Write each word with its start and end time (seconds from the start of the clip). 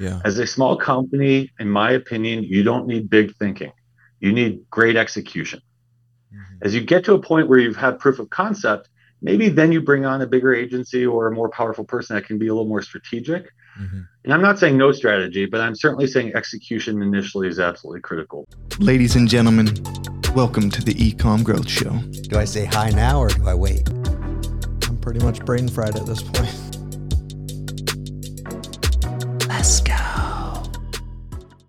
Yeah. 0.00 0.20
As 0.24 0.38
a 0.38 0.46
small 0.46 0.76
company, 0.76 1.52
in 1.58 1.68
my 1.68 1.92
opinion, 1.92 2.44
you 2.44 2.62
don't 2.62 2.86
need 2.86 3.08
big 3.08 3.36
thinking. 3.36 3.72
You 4.20 4.32
need 4.32 4.64
great 4.70 4.96
execution. 4.96 5.60
Mm-hmm. 6.34 6.66
As 6.66 6.74
you 6.74 6.80
get 6.80 7.04
to 7.04 7.14
a 7.14 7.20
point 7.20 7.48
where 7.48 7.58
you've 7.58 7.76
had 7.76 7.98
proof 7.98 8.18
of 8.18 8.30
concept, 8.30 8.88
maybe 9.22 9.48
then 9.48 9.72
you 9.72 9.80
bring 9.80 10.04
on 10.04 10.20
a 10.22 10.26
bigger 10.26 10.54
agency 10.54 11.06
or 11.06 11.28
a 11.28 11.32
more 11.32 11.48
powerful 11.48 11.84
person 11.84 12.16
that 12.16 12.26
can 12.26 12.38
be 12.38 12.48
a 12.48 12.52
little 12.52 12.68
more 12.68 12.82
strategic. 12.82 13.44
Mm-hmm. 13.80 14.00
And 14.24 14.32
I'm 14.32 14.42
not 14.42 14.58
saying 14.58 14.76
no 14.76 14.92
strategy, 14.92 15.46
but 15.46 15.60
I'm 15.60 15.74
certainly 15.74 16.06
saying 16.06 16.34
execution 16.34 17.02
initially 17.02 17.48
is 17.48 17.58
absolutely 17.58 18.00
critical. 18.00 18.46
Ladies 18.78 19.16
and 19.16 19.28
gentlemen, 19.28 19.74
welcome 20.34 20.70
to 20.70 20.82
the 20.82 20.94
Ecom 20.94 21.44
Growth 21.44 21.68
Show. 21.68 21.90
Do 22.28 22.38
I 22.38 22.44
say 22.44 22.64
hi 22.64 22.90
now 22.90 23.20
or 23.20 23.28
do 23.28 23.48
I 23.48 23.54
wait? 23.54 23.88
I'm 24.86 24.98
pretty 25.00 25.20
much 25.20 25.44
brain 25.44 25.68
fried 25.68 25.96
at 25.96 26.06
this 26.06 26.22
point. 26.22 26.73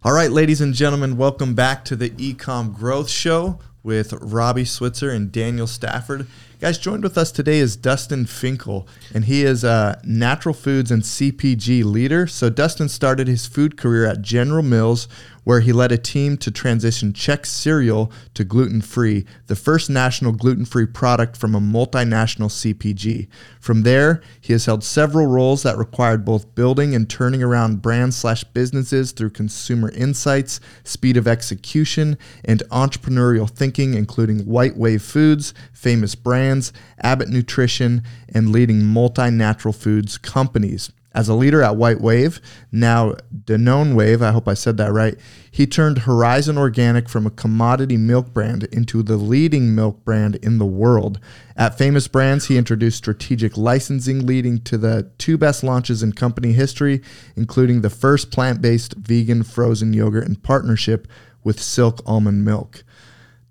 All 0.04 0.12
right, 0.12 0.30
ladies 0.30 0.60
and 0.60 0.74
gentlemen, 0.74 1.16
welcome 1.16 1.56
back 1.56 1.86
to 1.86 1.96
the 1.96 2.10
Ecom 2.10 2.74
Growth 2.74 3.10
Show 3.10 3.60
with 3.84 4.12
Robby 4.22 4.66
Switzer 4.66 5.12
and 5.12 5.32
Daniel 5.32 5.66
Stafford. 5.66 6.28
Guys, 6.60 6.78
joined 6.78 7.04
with 7.04 7.18
us 7.18 7.32
today 7.32 7.60
is 7.60 7.78
Dustin 7.78 8.26
Finkel, 8.26 8.86
and 9.14 9.24
he 9.24 9.46
is 9.46 9.64
a 9.64 10.02
natural 10.04 10.54
foods 10.54 10.92
and 10.92 11.04
CPG 11.04 11.86
leader. 11.86 12.28
So, 12.28 12.50
Dustin 12.50 12.90
started 12.90 13.30
his 13.30 13.46
food 13.46 13.78
career 13.78 14.06
at 14.06 14.22
General 14.22 14.64
Mills, 14.64 15.08
where 15.46 15.62
he 15.62 15.72
led 15.72 15.94
a 15.94 15.98
team 15.98 16.36
to 16.36 16.52
transition 16.52 17.14
Chex 17.14 17.46
cereal 17.46 18.12
to 18.34 18.44
gluten 18.44 18.82
free, 18.82 19.26
the 19.48 19.56
first 19.56 19.90
national 19.90 20.34
gluten 20.34 20.66
free 20.66 20.86
product 20.86 21.38
from 21.38 21.56
a 21.56 21.62
multinational 21.62 22.50
CPG. 22.50 23.28
From 23.62 23.84
there, 23.84 24.22
he 24.42 24.52
has 24.54 24.66
held 24.66 24.84
several 24.84 25.28
roles 25.28 25.64
that 25.64 25.78
required 25.78 26.26
both 26.26 26.54
building 26.56 26.94
and 26.94 27.10
turning 27.10 27.42
around 27.42 27.82
brands 27.82 28.18
slash 28.18 28.44
businesses 28.44 29.12
through 29.12 29.30
consumer 29.30 29.92
insights, 29.92 30.60
speed 30.84 31.16
of 31.16 31.28
execution, 31.28 32.18
and 32.44 32.64
entrepreneurial 32.72 33.50
thinking, 33.50 33.94
including 33.94 34.40
White 34.46 34.76
Wave 34.76 35.04
Foods, 35.04 35.54
Famous 35.72 36.16
Brands, 36.16 36.74
Abbott 37.02 37.30
Nutrition, 37.30 38.02
and 38.28 38.52
leading 38.52 38.84
multi 38.84 39.30
natural 39.30 39.74
foods 39.74 40.18
companies. 40.18 40.92
As 41.16 41.30
a 41.30 41.34
leader 41.34 41.64
at 41.64 41.78
White 41.78 42.02
Wave, 42.02 42.42
now 42.74 43.14
Danone 43.34 43.96
Wave, 43.96 44.22
I 44.22 44.32
hope 44.32 44.50
I 44.50 44.54
said 44.54 44.76
that 44.78 44.92
right, 44.92 45.16
he 45.50 45.66
turned 45.66 46.00
Horizon 46.00 46.58
Organic 46.58 47.08
from 47.08 47.26
a 47.26 47.30
commodity 47.32 47.96
milk 47.96 48.34
brand 48.34 48.66
into 48.66 49.02
the 49.02 49.16
leading 49.16 49.74
milk 49.74 50.04
brand 50.04 50.36
in 50.36 50.58
the 50.58 50.66
world. 50.66 51.22
At 51.56 51.78
Famous 51.78 52.10
Brands, 52.10 52.48
he 52.48 52.58
introduced 52.58 52.98
strategic 52.98 53.56
licensing 53.56 54.26
leading 54.26 54.60
to 54.64 54.78
the 54.78 55.10
two 55.18 55.38
best 55.38 55.64
launches 55.64 56.04
in 56.04 56.12
company 56.12 56.52
history, 56.52 57.02
including 57.38 57.80
the 57.80 57.90
first 57.90 58.30
plant 58.30 58.62
based 58.62 58.96
vegan 58.96 59.44
frozen 59.44 59.94
yogurt 59.94 60.28
in 60.28 60.36
partnership 60.36 61.08
with 61.46 61.62
Silk 61.62 62.02
Almond 62.06 62.44
Milk. 62.44 62.84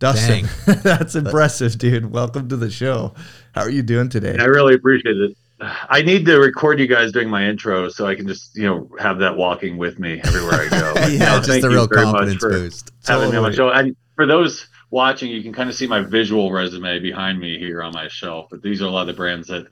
Dustin, 0.01 0.47
that's 0.83 1.15
impressive, 1.15 1.79
dude. 1.79 2.12
Welcome 2.12 2.51
to 2.51 2.59
the 2.59 2.70
show. 2.70 3.15
How 3.55 3.62
are 3.62 3.70
you 3.70 3.83
doing 3.83 4.11
today? 4.11 4.37
I 4.39 4.45
really 4.45 4.75
appreciate 4.75 5.17
it. 5.17 5.35
I 5.60 6.02
need 6.02 6.27
to 6.27 6.38
record 6.38 6.80
you 6.80 6.86
guys 6.86 7.12
doing 7.12 7.30
my 7.30 7.44
intro 7.44 7.88
so 7.88 8.06
I 8.06 8.14
can 8.14 8.27
just, 8.27 8.56
you 8.56 8.64
know, 8.64 8.91
have 8.98 9.19
that 9.19 9.36
walking 9.36 9.77
with 9.77 9.98
me 9.98 10.20
everywhere 10.24 10.62
I 10.62 10.69
go. 10.69 10.94
yeah, 11.08 11.41
just 11.41 11.64
a 11.64 11.69
real 11.69 11.88
confidence 11.88 12.42
boost. 12.42 12.91
Having 13.06 13.30
totally. 13.30 13.33
me 13.33 13.36
on 13.38 13.42
my 13.44 13.52
show. 13.52 13.70
And 13.70 13.96
for 14.16 14.27
those 14.27 14.66
watching, 14.91 15.30
you 15.30 15.42
can 15.42 15.52
kind 15.52 15.70
of 15.70 15.77
see 15.77 15.86
my 15.86 16.00
visual 16.00 16.50
resume 16.50 16.98
behind 16.98 17.38
me 17.38 17.58
here 17.58 17.83
on 17.83 17.92
my 17.92 18.08
shelf. 18.08 18.48
But 18.50 18.62
these 18.62 18.83
are 18.83 18.86
a 18.86 18.91
lot 18.91 19.02
of 19.02 19.06
the 19.08 19.12
brands 19.14 19.48
that 19.48 19.66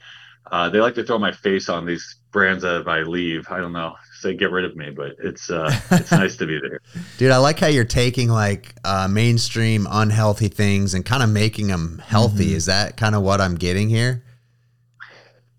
uh, 0.51 0.69
they 0.69 0.81
like 0.81 0.95
to 0.95 1.05
throw 1.05 1.19
my 1.19 1.33
face 1.33 1.69
on 1.69 1.85
these 1.85 2.17
brands 2.31 2.63
that 2.63 2.81
if 2.81 2.87
I 2.87 3.01
leave, 3.03 3.47
I 3.51 3.59
don't 3.59 3.73
know, 3.73 3.95
say 4.21 4.35
get 4.35 4.51
rid 4.51 4.65
of 4.65 4.77
me, 4.77 4.91
but 4.91 5.17
it's 5.19 5.51
uh, 5.51 5.75
it's 5.91 6.11
nice 6.13 6.37
to 6.37 6.47
be 6.47 6.61
there. 6.61 6.81
Dude, 7.19 7.31
I 7.31 7.39
like 7.39 7.59
how 7.59 7.67
you're 7.67 7.85
taking 7.85 8.29
like 8.29 8.75
uh, 8.85 9.09
mainstream 9.09 9.87
unhealthy 9.91 10.49
things 10.49 10.95
and 10.95 11.05
kind 11.05 11.23
of 11.23 11.31
making 11.31 11.69
them 11.69 12.03
healthy. 12.05 12.47
Mm-hmm. 12.47 12.57
Is 12.57 12.67
that 12.67 12.97
kind 12.97 13.15
of 13.15 13.23
what 13.23 13.41
I'm 13.41 13.57
getting 13.57 13.89
here? 13.89 14.23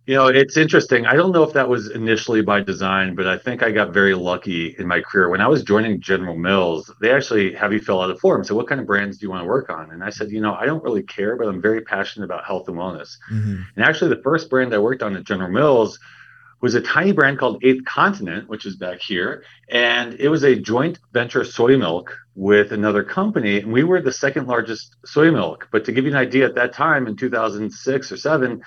You 0.05 0.15
know, 0.15 0.27
it's 0.27 0.57
interesting. 0.57 1.05
I 1.05 1.13
don't 1.13 1.31
know 1.31 1.43
if 1.43 1.53
that 1.53 1.69
was 1.69 1.89
initially 1.89 2.41
by 2.41 2.61
design, 2.61 3.15
but 3.15 3.25
I 3.25 3.37
think 3.37 3.63
I 3.63 3.71
got 3.71 3.93
very 3.93 4.13
lucky 4.13 4.75
in 4.77 4.85
my 4.85 4.99
career. 4.99 5.29
When 5.29 5.39
I 5.39 5.47
was 5.47 5.63
joining 5.63 6.01
General 6.01 6.35
Mills, 6.35 6.91
they 6.99 7.09
actually 7.09 7.53
have 7.53 7.71
you 7.71 7.79
fill 7.79 8.01
out 8.01 8.11
a 8.11 8.17
form. 8.17 8.43
So, 8.43 8.53
what 8.53 8.67
kind 8.67 8.81
of 8.81 8.87
brands 8.87 9.17
do 9.17 9.25
you 9.25 9.29
want 9.29 9.43
to 9.43 9.47
work 9.47 9.69
on? 9.69 9.91
And 9.91 10.03
I 10.03 10.09
said, 10.09 10.29
you 10.29 10.41
know, 10.41 10.55
I 10.55 10.65
don't 10.65 10.83
really 10.83 11.03
care, 11.03 11.37
but 11.37 11.47
I'm 11.47 11.61
very 11.61 11.81
passionate 11.81 12.25
about 12.25 12.43
health 12.43 12.67
and 12.67 12.75
wellness. 12.75 13.15
Mm-hmm. 13.31 13.61
And 13.77 13.85
actually, 13.85 14.13
the 14.13 14.21
first 14.23 14.49
brand 14.49 14.73
I 14.73 14.79
worked 14.79 15.03
on 15.03 15.15
at 15.15 15.23
General 15.23 15.49
Mills 15.49 15.97
was 16.59 16.75
a 16.75 16.81
tiny 16.81 17.13
brand 17.13 17.39
called 17.39 17.63
Eighth 17.63 17.85
Continent, 17.85 18.49
which 18.49 18.65
is 18.65 18.75
back 18.75 18.99
here. 18.99 19.43
And 19.69 20.15
it 20.15 20.27
was 20.27 20.43
a 20.43 20.55
joint 20.55 20.99
venture 21.13 21.45
soy 21.45 21.77
milk 21.77 22.17
with 22.35 22.73
another 22.73 23.05
company. 23.05 23.59
And 23.59 23.71
we 23.71 23.85
were 23.85 24.01
the 24.01 24.13
second 24.13 24.47
largest 24.47 24.97
soy 25.05 25.31
milk. 25.31 25.69
But 25.71 25.85
to 25.85 25.93
give 25.93 26.03
you 26.03 26.11
an 26.11 26.17
idea, 26.17 26.45
at 26.45 26.55
that 26.55 26.73
time 26.73 27.07
in 27.07 27.15
2006 27.15 28.11
or 28.11 28.17
seven, 28.17 28.63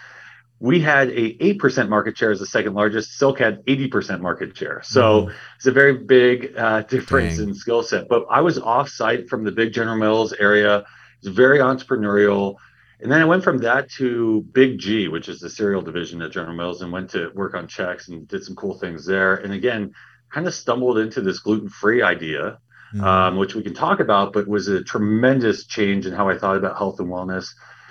we 0.58 0.80
had 0.80 1.10
a 1.10 1.36
8% 1.36 1.88
market 1.88 2.16
share 2.16 2.30
as 2.30 2.40
the 2.40 2.46
second 2.46 2.74
largest. 2.74 3.18
Silk 3.18 3.38
had 3.38 3.64
80% 3.66 4.20
market 4.20 4.56
share. 4.56 4.80
So 4.82 5.22
mm-hmm. 5.22 5.36
it's 5.56 5.66
a 5.66 5.72
very 5.72 5.98
big 5.98 6.56
uh, 6.56 6.82
difference 6.82 7.36
Dang. 7.36 7.48
in 7.48 7.54
skill 7.54 7.82
set. 7.82 8.08
But 8.08 8.24
i 8.30 8.40
was 8.40 8.58
off 8.58 8.88
site 8.88 9.28
from 9.28 9.44
the 9.44 9.52
big 9.52 9.72
general 9.72 9.98
mills 9.98 10.32
area. 10.32 10.84
It's 11.18 11.28
very 11.28 11.58
entrepreneurial. 11.58 12.56
And 13.00 13.12
then 13.12 13.20
i 13.20 13.26
went 13.26 13.44
from 13.44 13.58
that 13.58 13.90
to 13.92 14.46
big 14.52 14.78
g 14.78 15.08
which 15.08 15.28
is 15.28 15.40
the 15.40 15.50
cereal 15.50 15.82
division 15.82 16.22
at 16.22 16.32
general 16.32 16.56
mills 16.56 16.80
and 16.80 16.90
went 16.90 17.10
to 17.10 17.30
work 17.34 17.54
on 17.54 17.66
Chex 17.66 18.08
and 18.08 18.26
did 18.26 18.42
some 18.42 18.56
cool 18.56 18.78
things 18.78 19.04
there. 19.04 19.34
And 19.34 19.52
again 19.52 19.92
kind 20.32 20.46
of 20.46 20.54
stumbled 20.54 20.98
into 20.98 21.20
this 21.20 21.38
gluten-free 21.40 22.02
idea 22.02 22.58
mm-hmm. 22.94 23.04
um, 23.04 23.36
which 23.36 23.54
we 23.54 23.62
can 23.62 23.74
talk 23.74 24.00
about 24.00 24.32
but 24.32 24.48
was 24.48 24.68
a 24.68 24.82
tremendous 24.82 25.66
change 25.66 26.04
in 26.06 26.12
how 26.12 26.28
i 26.28 26.36
thought 26.36 26.56
about 26.56 26.76
health 26.76 26.98
and 26.98 27.08
wellness 27.08 27.50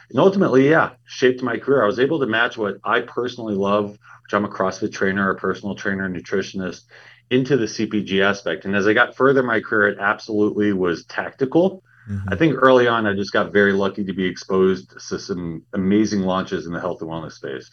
and 0.09 0.19
ultimately, 0.19 0.69
yeah, 0.69 0.91
shaped 1.05 1.41
my 1.41 1.57
career. 1.57 1.83
I 1.83 1.88
was 1.88 1.99
able 1.99 2.19
to 2.19 2.27
match 2.27 2.57
what 2.57 2.77
I 2.83 3.01
personally 3.01 3.55
love, 3.55 3.91
which 3.91 4.33
I'm 4.33 4.45
a 4.45 4.49
CrossFit 4.49 4.93
trainer, 4.93 5.29
a 5.29 5.35
personal 5.35 5.75
trainer, 5.75 6.09
nutritionist, 6.09 6.83
into 7.29 7.57
the 7.57 7.66
CPG 7.66 8.21
aspect. 8.21 8.66
And 8.66 8.75
as 8.75 8.88
I 8.88 8.93
got 8.93 9.16
further 9.16 9.39
in 9.39 9.45
my 9.45 9.59
career, 9.59 9.89
it 9.89 9.97
absolutely 9.99 10.73
was 10.73 11.05
tactical. 11.05 11.83
Mm-hmm. 12.09 12.29
I 12.31 12.35
think 12.35 12.55
early 12.55 12.88
on, 12.88 13.07
I 13.07 13.13
just 13.13 13.33
got 13.33 13.51
very 13.51 13.73
lucky 13.73 14.03
to 14.03 14.13
be 14.13 14.25
exposed 14.25 14.91
to 15.09 15.19
some 15.19 15.63
amazing 15.73 16.22
launches 16.22 16.67
in 16.67 16.73
the 16.73 16.79
health 16.79 17.01
and 17.01 17.09
wellness 17.09 17.33
space. 17.33 17.67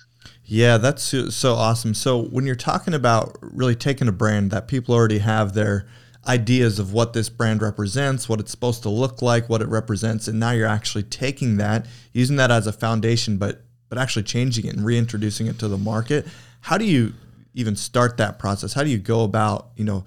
Yeah, 0.45 0.79
that's 0.79 1.03
so 1.35 1.55
awesome. 1.55 1.93
So 1.93 2.23
when 2.25 2.47
you're 2.47 2.55
talking 2.55 2.95
about 2.95 3.37
really 3.43 3.75
taking 3.75 4.09
a 4.09 4.13
brand 4.13 4.51
that 4.51 4.69
people 4.69 4.95
already 4.95 5.19
have 5.19 5.53
their 5.53 5.87
ideas 6.27 6.79
of 6.79 6.93
what 6.93 7.13
this 7.13 7.29
brand 7.29 7.63
represents, 7.63 8.29
what 8.29 8.41
it's 8.41 8.51
supposed 8.51 8.83
to 8.83 8.89
look 8.89 9.23
like, 9.23 9.49
what 9.49 9.61
it 9.61 9.69
represents, 9.69 10.29
and 10.29 10.39
now 10.39 10.53
you're 10.53 10.69
actually 10.69 11.03
taking 11.03 11.57
that, 11.57 11.87
using 12.13 12.37
that 12.37 12.51
as 12.51 12.67
a 12.67 12.73
foundation, 12.73 13.39
but 13.39 13.63
but 13.89 13.99
actually 13.99 14.23
changing 14.23 14.65
it 14.65 14.75
and 14.75 14.87
reintroducing 14.87 15.47
it 15.49 15.59
to 15.59 15.69
the 15.69 15.77
market. 15.77 16.27
How 16.61 16.79
do 16.79 16.87
you 16.87 17.13
even 17.53 17.77
start 17.77 18.17
that 18.17 18.39
process? 18.39 18.73
How 18.73 18.83
do 18.83 18.89
you 18.89 18.97
go 18.97 19.23
about, 19.23 19.69
you 19.77 19.85
know, 19.85 20.05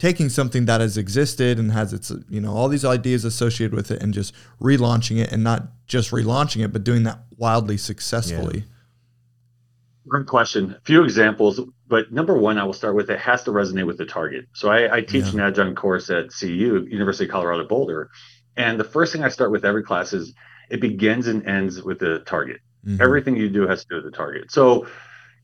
taking 0.00 0.28
something 0.28 0.64
that 0.64 0.80
has 0.80 0.96
existed 0.96 1.56
and 1.56 1.70
has 1.70 1.92
its, 1.92 2.10
you 2.28 2.40
know, 2.40 2.52
all 2.52 2.68
these 2.68 2.84
ideas 2.84 3.24
associated 3.24 3.72
with 3.72 3.92
it 3.92 4.02
and 4.02 4.12
just 4.12 4.34
relaunching 4.60 5.18
it 5.22 5.30
and 5.30 5.44
not 5.44 5.68
just 5.86 6.10
relaunching 6.10 6.64
it, 6.64 6.72
but 6.72 6.82
doing 6.82 7.04
that 7.04 7.20
wildly 7.36 7.76
successfully? 7.76 8.58
Yeah. 8.58 8.64
Great 10.10 10.26
question. 10.26 10.74
A 10.76 10.80
few 10.80 11.04
examples, 11.04 11.60
but 11.86 12.10
number 12.10 12.36
one, 12.36 12.58
I 12.58 12.64
will 12.64 12.72
start 12.72 12.96
with 12.96 13.10
it 13.10 13.20
has 13.20 13.44
to 13.44 13.52
resonate 13.52 13.86
with 13.86 13.96
the 13.96 14.04
target. 14.04 14.46
So 14.54 14.68
I, 14.68 14.96
I 14.96 15.00
teach 15.02 15.26
yeah. 15.26 15.34
an 15.34 15.40
adjunct 15.40 15.78
course 15.78 16.10
at 16.10 16.32
CU, 16.32 16.84
University 16.90 17.26
of 17.26 17.30
Colorado 17.30 17.68
Boulder, 17.68 18.10
and 18.56 18.78
the 18.78 18.84
first 18.84 19.12
thing 19.12 19.22
I 19.22 19.28
start 19.28 19.52
with 19.52 19.64
every 19.64 19.84
class 19.84 20.12
is 20.12 20.34
it 20.68 20.80
begins 20.80 21.28
and 21.28 21.46
ends 21.46 21.80
with 21.80 22.00
the 22.00 22.24
target. 22.26 22.60
Mm-hmm. 22.84 23.00
Everything 23.00 23.36
you 23.36 23.50
do 23.50 23.68
has 23.68 23.84
to 23.84 23.86
do 23.88 23.94
with 24.02 24.04
the 24.06 24.10
target. 24.10 24.50
So 24.50 24.88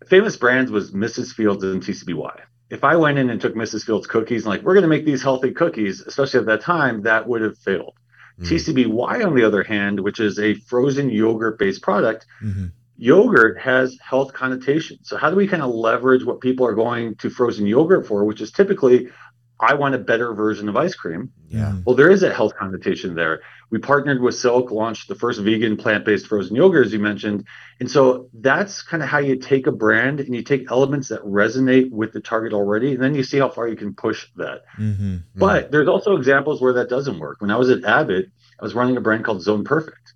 famous 0.08 0.36
brands 0.36 0.72
was 0.72 0.90
Mrs. 0.90 1.32
Fields 1.32 1.62
and 1.62 1.80
TCBY. 1.80 2.40
If 2.68 2.82
I 2.82 2.96
went 2.96 3.18
in 3.18 3.30
and 3.30 3.40
took 3.40 3.54
Mrs. 3.54 3.84
Fields 3.84 4.08
cookies 4.08 4.42
and 4.42 4.50
like 4.50 4.62
we're 4.62 4.74
going 4.74 4.82
to 4.82 4.88
make 4.88 5.04
these 5.04 5.22
healthy 5.22 5.52
cookies, 5.52 6.00
especially 6.00 6.40
at 6.40 6.46
that 6.46 6.62
time, 6.62 7.02
that 7.02 7.28
would 7.28 7.42
have 7.42 7.56
failed. 7.56 7.94
Mm-hmm. 8.40 8.52
TCBY, 8.52 9.24
on 9.24 9.36
the 9.36 9.44
other 9.44 9.62
hand, 9.62 10.00
which 10.00 10.18
is 10.18 10.40
a 10.40 10.54
frozen 10.54 11.08
yogurt 11.08 11.56
based 11.56 11.82
product, 11.82 12.26
mm-hmm 12.42 12.66
yogurt 12.96 13.58
has 13.58 13.98
health 14.02 14.32
connotations. 14.32 15.08
So 15.08 15.16
how 15.16 15.30
do 15.30 15.36
we 15.36 15.46
kind 15.46 15.62
of 15.62 15.70
leverage 15.70 16.24
what 16.24 16.40
people 16.40 16.66
are 16.66 16.74
going 16.74 17.16
to 17.16 17.30
frozen 17.30 17.66
yogurt 17.66 18.06
for, 18.06 18.24
which 18.24 18.40
is 18.40 18.50
typically 18.50 19.08
I 19.58 19.74
want 19.74 19.94
a 19.94 19.98
better 19.98 20.34
version 20.34 20.68
of 20.68 20.76
ice 20.76 20.94
cream. 20.94 21.32
Yeah. 21.48 21.76
Well, 21.86 21.96
there 21.96 22.10
is 22.10 22.22
a 22.22 22.32
health 22.32 22.54
connotation 22.56 23.14
there. 23.14 23.40
We 23.70 23.78
partnered 23.78 24.20
with 24.20 24.34
Silk, 24.34 24.70
launched 24.70 25.08
the 25.08 25.14
first 25.14 25.40
vegan 25.40 25.76
plant-based 25.78 26.26
frozen 26.26 26.56
yogurt, 26.56 26.86
as 26.86 26.92
you 26.92 26.98
mentioned. 26.98 27.46
And 27.80 27.90
so 27.90 28.28
that's 28.34 28.82
kind 28.82 29.02
of 29.02 29.08
how 29.08 29.18
you 29.18 29.36
take 29.36 29.66
a 29.66 29.72
brand 29.72 30.20
and 30.20 30.34
you 30.34 30.42
take 30.42 30.70
elements 30.70 31.08
that 31.08 31.22
resonate 31.22 31.90
with 31.90 32.12
the 32.12 32.20
target 32.20 32.52
already, 32.52 32.92
and 32.92 33.02
then 33.02 33.14
you 33.14 33.22
see 33.22 33.38
how 33.38 33.48
far 33.48 33.66
you 33.66 33.76
can 33.76 33.94
push 33.94 34.26
that. 34.36 34.64
Mm-hmm. 34.78 35.04
Mm-hmm. 35.04 35.38
But 35.38 35.70
there's 35.70 35.88
also 35.88 36.16
examples 36.16 36.60
where 36.60 36.74
that 36.74 36.90
doesn't 36.90 37.18
work. 37.18 37.40
When 37.40 37.50
I 37.50 37.56
was 37.56 37.70
at 37.70 37.84
Abbott, 37.84 38.26
I 38.60 38.62
was 38.62 38.74
running 38.74 38.96
a 38.98 39.00
brand 39.00 39.24
called 39.24 39.42
Zone 39.42 39.64
Perfect. 39.64 40.12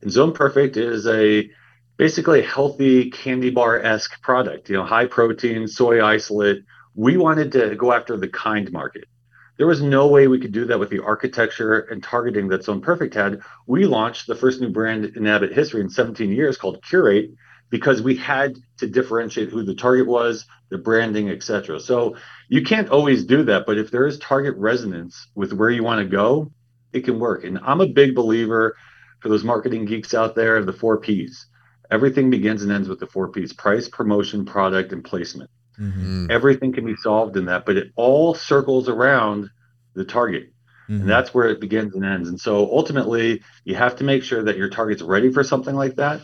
And 0.00 0.10
Zone 0.10 0.32
Perfect 0.32 0.78
is 0.78 1.06
a 1.06 1.50
basically 2.00 2.40
a 2.40 2.46
healthy 2.46 3.10
candy 3.10 3.50
bar 3.50 3.78
esque 3.78 4.22
product. 4.22 4.70
You 4.70 4.76
know, 4.76 4.86
high 4.86 5.04
protein, 5.04 5.68
soy 5.68 6.02
isolate, 6.02 6.64
we 6.94 7.18
wanted 7.18 7.52
to 7.52 7.76
go 7.76 7.92
after 7.92 8.16
the 8.16 8.26
kind 8.26 8.72
market. 8.72 9.04
There 9.58 9.66
was 9.66 9.82
no 9.82 10.06
way 10.06 10.26
we 10.26 10.40
could 10.40 10.50
do 10.52 10.64
that 10.64 10.80
with 10.80 10.88
the 10.88 11.04
architecture 11.04 11.80
and 11.80 12.02
targeting 12.02 12.48
that 12.48 12.64
Zone 12.64 12.80
Perfect 12.80 13.12
had. 13.12 13.42
We 13.66 13.84
launched 13.84 14.28
the 14.28 14.34
first 14.34 14.62
new 14.62 14.70
brand 14.70 15.04
in 15.14 15.26
Abbott 15.26 15.52
history 15.52 15.82
in 15.82 15.90
17 15.90 16.32
years 16.32 16.56
called 16.56 16.82
Curate 16.82 17.32
because 17.68 18.00
we 18.00 18.16
had 18.16 18.54
to 18.78 18.86
differentiate 18.86 19.50
who 19.50 19.62
the 19.62 19.74
target 19.74 20.06
was, 20.06 20.46
the 20.70 20.78
branding, 20.78 21.28
etc. 21.28 21.80
So 21.80 22.16
you 22.48 22.62
can't 22.62 22.88
always 22.88 23.26
do 23.26 23.42
that, 23.42 23.66
but 23.66 23.76
if 23.76 23.90
there 23.90 24.06
is 24.06 24.18
target 24.20 24.54
resonance 24.56 25.28
with 25.34 25.52
where 25.52 25.68
you 25.68 25.84
want 25.84 26.00
to 26.00 26.08
go, 26.08 26.50
it 26.94 27.04
can 27.04 27.18
work. 27.18 27.44
And 27.44 27.58
I'm 27.62 27.82
a 27.82 27.86
big 27.86 28.14
believer 28.14 28.74
for 29.20 29.28
those 29.28 29.44
marketing 29.44 29.84
geeks 29.84 30.14
out 30.14 30.34
there 30.34 30.56
of 30.56 30.64
the 30.64 30.72
four 30.72 30.98
P's. 30.98 31.46
Everything 31.90 32.30
begins 32.30 32.62
and 32.62 32.70
ends 32.70 32.88
with 32.88 33.00
the 33.00 33.06
four 33.06 33.28
P's 33.28 33.52
price, 33.52 33.88
promotion, 33.88 34.44
product, 34.44 34.92
and 34.92 35.04
placement. 35.04 35.50
Mm-hmm. 35.78 36.30
Everything 36.30 36.72
can 36.72 36.84
be 36.84 36.94
solved 36.96 37.36
in 37.36 37.46
that, 37.46 37.64
but 37.64 37.76
it 37.76 37.92
all 37.96 38.34
circles 38.34 38.88
around 38.88 39.50
the 39.94 40.04
target. 40.04 40.52
Mm-hmm. 40.84 41.02
And 41.02 41.10
that's 41.10 41.32
where 41.32 41.48
it 41.48 41.60
begins 41.60 41.94
and 41.94 42.04
ends. 42.04 42.28
And 42.28 42.38
so 42.38 42.70
ultimately, 42.70 43.42
you 43.64 43.74
have 43.76 43.96
to 43.96 44.04
make 44.04 44.22
sure 44.22 44.42
that 44.44 44.56
your 44.56 44.68
target's 44.68 45.02
ready 45.02 45.32
for 45.32 45.42
something 45.42 45.74
like 45.74 45.96
that. 45.96 46.20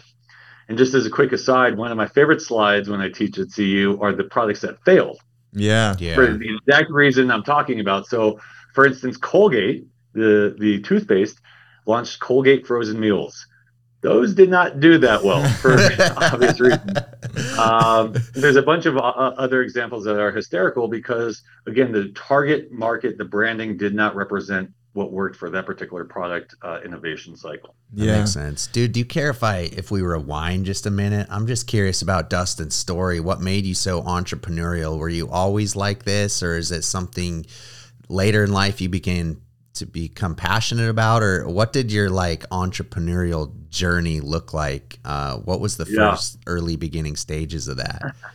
And 0.68 0.76
just 0.76 0.94
as 0.94 1.06
a 1.06 1.10
quick 1.10 1.32
aside, 1.32 1.76
one 1.76 1.90
of 1.90 1.96
my 1.96 2.08
favorite 2.08 2.42
slides 2.42 2.88
when 2.88 3.00
I 3.00 3.08
teach 3.08 3.38
at 3.38 3.52
CU 3.54 3.98
are 4.00 4.12
the 4.12 4.24
products 4.24 4.60
that 4.60 4.82
failed. 4.84 5.20
Yeah. 5.52 5.94
yeah. 5.98 6.14
For 6.14 6.26
the 6.26 6.56
exact 6.56 6.90
reason 6.90 7.30
I'm 7.30 7.44
talking 7.44 7.80
about. 7.80 8.06
So, 8.06 8.40
for 8.74 8.86
instance, 8.86 9.16
Colgate, 9.16 9.86
the, 10.12 10.56
the 10.58 10.82
toothpaste, 10.82 11.40
launched 11.86 12.20
Colgate 12.20 12.66
frozen 12.66 12.98
meals 12.98 13.46
those 14.06 14.34
did 14.34 14.48
not 14.48 14.78
do 14.78 14.98
that 14.98 15.24
well 15.24 15.46
for 15.60 15.72
obvious 16.16 16.60
reasons. 16.60 16.98
Um, 17.58 18.14
there's 18.34 18.54
a 18.54 18.62
bunch 18.62 18.86
of 18.86 18.96
uh, 18.96 19.00
uh, 19.00 19.34
other 19.36 19.62
examples 19.62 20.04
that 20.04 20.18
are 20.20 20.30
hysterical 20.30 20.86
because, 20.86 21.42
again, 21.66 21.90
the 21.90 22.10
target 22.14 22.70
market, 22.70 23.18
the 23.18 23.24
branding 23.24 23.76
did 23.76 23.94
not 23.94 24.14
represent 24.14 24.70
what 24.92 25.12
worked 25.12 25.36
for 25.36 25.50
that 25.50 25.66
particular 25.66 26.04
product 26.04 26.54
uh, 26.62 26.78
innovation 26.84 27.36
cycle. 27.36 27.74
That 27.94 28.04
yeah. 28.04 28.18
makes 28.18 28.32
sense. 28.32 28.68
Dude, 28.68 28.92
do 28.92 29.00
you 29.00 29.04
care 29.04 29.28
if 29.28 29.42
I 29.42 29.68
if 29.72 29.90
we 29.90 30.02
rewind 30.02 30.66
just 30.66 30.86
a 30.86 30.90
minute? 30.90 31.26
I'm 31.28 31.46
just 31.46 31.66
curious 31.66 32.00
about 32.00 32.30
Dustin's 32.30 32.76
story. 32.76 33.18
What 33.20 33.40
made 33.40 33.66
you 33.66 33.74
so 33.74 34.02
entrepreneurial? 34.02 34.96
Were 34.98 35.08
you 35.08 35.28
always 35.28 35.76
like 35.76 36.04
this 36.04 36.42
or 36.42 36.56
is 36.56 36.70
it 36.70 36.82
something 36.82 37.44
later 38.08 38.44
in 38.44 38.52
life 38.52 38.80
you 38.80 38.88
began 38.88 39.42
to 39.76 39.86
become 39.86 40.34
passionate 40.34 40.88
about? 40.88 41.22
Or 41.22 41.48
what 41.48 41.72
did 41.72 41.90
your 41.90 42.10
like 42.10 42.48
entrepreneurial 42.50 43.52
journey 43.68 44.20
look 44.20 44.52
like? 44.52 44.98
Uh, 45.04 45.38
what 45.38 45.60
was 45.60 45.76
the 45.76 45.86
yeah. 45.88 46.10
first 46.10 46.38
early 46.46 46.76
beginning 46.76 47.16
stages 47.16 47.68
of 47.68 47.78
that? 47.78 48.02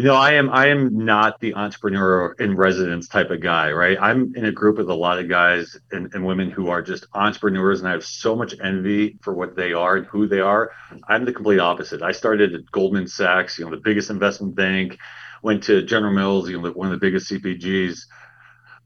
You 0.00 0.06
know 0.06 0.14
i 0.14 0.32
am 0.32 0.48
i 0.48 0.68
am 0.68 1.04
not 1.04 1.40
the 1.40 1.52
entrepreneur 1.52 2.34
in 2.38 2.56
residence 2.56 3.06
type 3.06 3.28
of 3.28 3.42
guy 3.42 3.70
right? 3.70 3.98
I'm 4.00 4.34
in 4.34 4.46
a 4.46 4.50
group 4.50 4.78
with 4.78 4.88
a 4.88 4.94
lot 4.94 5.18
of 5.18 5.28
guys 5.28 5.76
and, 5.92 6.10
and 6.14 6.24
women 6.24 6.50
who 6.50 6.70
are 6.70 6.80
just 6.80 7.04
entrepreneurs 7.12 7.80
and 7.80 7.88
i 7.90 7.92
have 7.92 8.02
so 8.02 8.34
much 8.34 8.54
envy 8.64 9.18
for 9.20 9.34
what 9.34 9.56
they 9.56 9.74
are 9.74 9.96
and 9.96 10.06
who 10.06 10.26
they 10.26 10.40
are. 10.40 10.70
I'm 11.06 11.26
the 11.26 11.34
complete 11.34 11.60
opposite. 11.60 12.00
I 12.00 12.12
started 12.12 12.54
at 12.54 12.70
goldman 12.70 13.08
sachs 13.08 13.58
you 13.58 13.66
know 13.66 13.70
the 13.70 13.76
biggest 13.76 14.08
investment 14.08 14.54
bank 14.54 14.96
went 15.42 15.62
to 15.64 15.82
general 15.82 16.14
mills 16.14 16.48
you 16.48 16.58
know 16.58 16.70
one 16.70 16.90
of 16.90 16.98
the 16.98 17.06
biggest 17.06 17.30
cpgs 17.30 18.06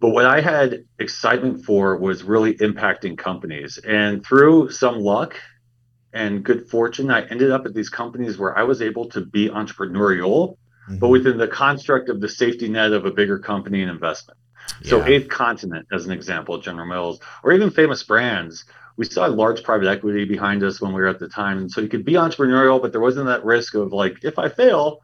but 0.01 0.11
what 0.11 0.27
I 0.27 0.41
had 0.41 0.85
excitement 0.99 1.65
for 1.65 1.97
was 1.97 2.23
really 2.23 2.55
impacting 2.55 3.17
companies. 3.17 3.79
And 3.79 4.25
through 4.25 4.71
some 4.71 4.97
luck 4.97 5.37
and 6.13 6.45
good 6.45 6.69
fortune, 6.69 7.11
I 7.11 7.27
ended 7.27 7.51
up 7.51 7.67
at 7.67 7.75
these 7.75 7.89
companies 7.89 8.39
where 8.39 8.57
I 8.57 8.65
was 8.65 8.83
able 8.83 9.09
to 9.11 9.21
be 9.25 9.49
entrepreneurial, 9.49 10.57
mm-hmm. 10.89 10.99
but 10.99 11.09
within 11.09 11.39
the 11.39 11.49
construct 11.49 12.09
of 12.09 12.21
the 12.21 12.29
safety 12.29 12.69
net 12.69 12.93
of 12.93 13.07
a 13.07 13.11
bigger 13.11 13.39
company 13.39 13.83
and 13.83 13.91
investment. 13.91 14.39
Yeah. 14.83 14.91
So, 14.91 15.05
Eighth 15.05 15.29
Continent, 15.29 15.87
as 15.93 16.07
an 16.07 16.13
example, 16.13 16.59
General 16.59 16.87
Mills, 16.87 17.21
or 17.43 17.53
even 17.53 17.71
famous 17.71 18.03
brands. 18.03 18.65
We 18.97 19.07
saw 19.07 19.27
large 19.27 19.65
private 19.65 19.89
equity 19.89 20.25
behind 20.25 20.63
us 20.63 20.81
when 20.81 20.93
we 20.93 21.01
were 21.01 21.09
at 21.09 21.19
the 21.19 21.29
time. 21.29 21.59
And 21.59 21.69
so 21.69 21.81
you 21.81 21.89
could 21.89 22.05
be 22.05 22.13
entrepreneurial, 22.13 22.81
but 22.81 22.93
there 22.93 23.01
wasn't 23.01 23.27
that 23.27 23.45
risk 23.45 23.75
of 23.75 23.93
like, 23.93 24.23
if 24.23 24.39
I 24.39 24.49
fail, 24.49 25.01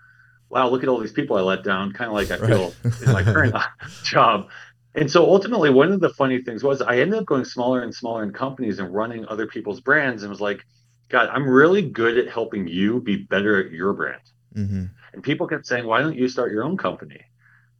wow, 0.51 0.69
look 0.69 0.83
at 0.83 0.89
all 0.89 0.99
these 0.99 1.13
people 1.13 1.37
I 1.37 1.41
let 1.41 1.65
down, 1.65 1.93
kind 1.93 2.09
of 2.09 2.15
like 2.15 2.31
I 2.31 2.47
feel 2.47 2.75
right. 2.85 3.03
in 3.03 3.13
my 3.13 3.23
current 3.33 3.55
job. 4.05 4.49
And 4.95 5.11
so 5.11 5.25
ultimately, 5.25 5.71
one 5.71 5.93
of 5.93 6.01
the 6.01 6.11
funny 6.11 6.43
things 6.43 6.65
was 6.65 6.83
I 6.83 6.99
ended 6.99 7.21
up 7.21 7.27
going 7.27 7.45
smaller 7.45 7.83
and 7.83 7.95
smaller 7.95 8.25
in 8.25 8.33
companies 8.33 8.79
and 8.81 8.93
running 8.93 9.27
other 9.27 9.47
people's 9.47 9.81
brands 9.81 10.23
and 10.23 10.31
was 10.31 10.41
like, 10.41 10.65
God, 11.09 11.29
I'm 11.29 11.49
really 11.49 11.83
good 11.83 12.19
at 12.19 12.29
helping 12.29 12.67
you 12.67 13.01
be 13.01 13.17
better 13.17 13.65
at 13.65 13.73
your 13.73 13.93
brand. 13.93 14.23
Mm-hmm. 14.55 14.85
And 15.13 15.23
people 15.23 15.47
kept 15.47 15.67
saying, 15.67 15.87
Why 15.87 16.01
don't 16.01 16.17
you 16.17 16.29
start 16.29 16.53
your 16.53 16.65
own 16.65 16.77
company? 16.77 17.21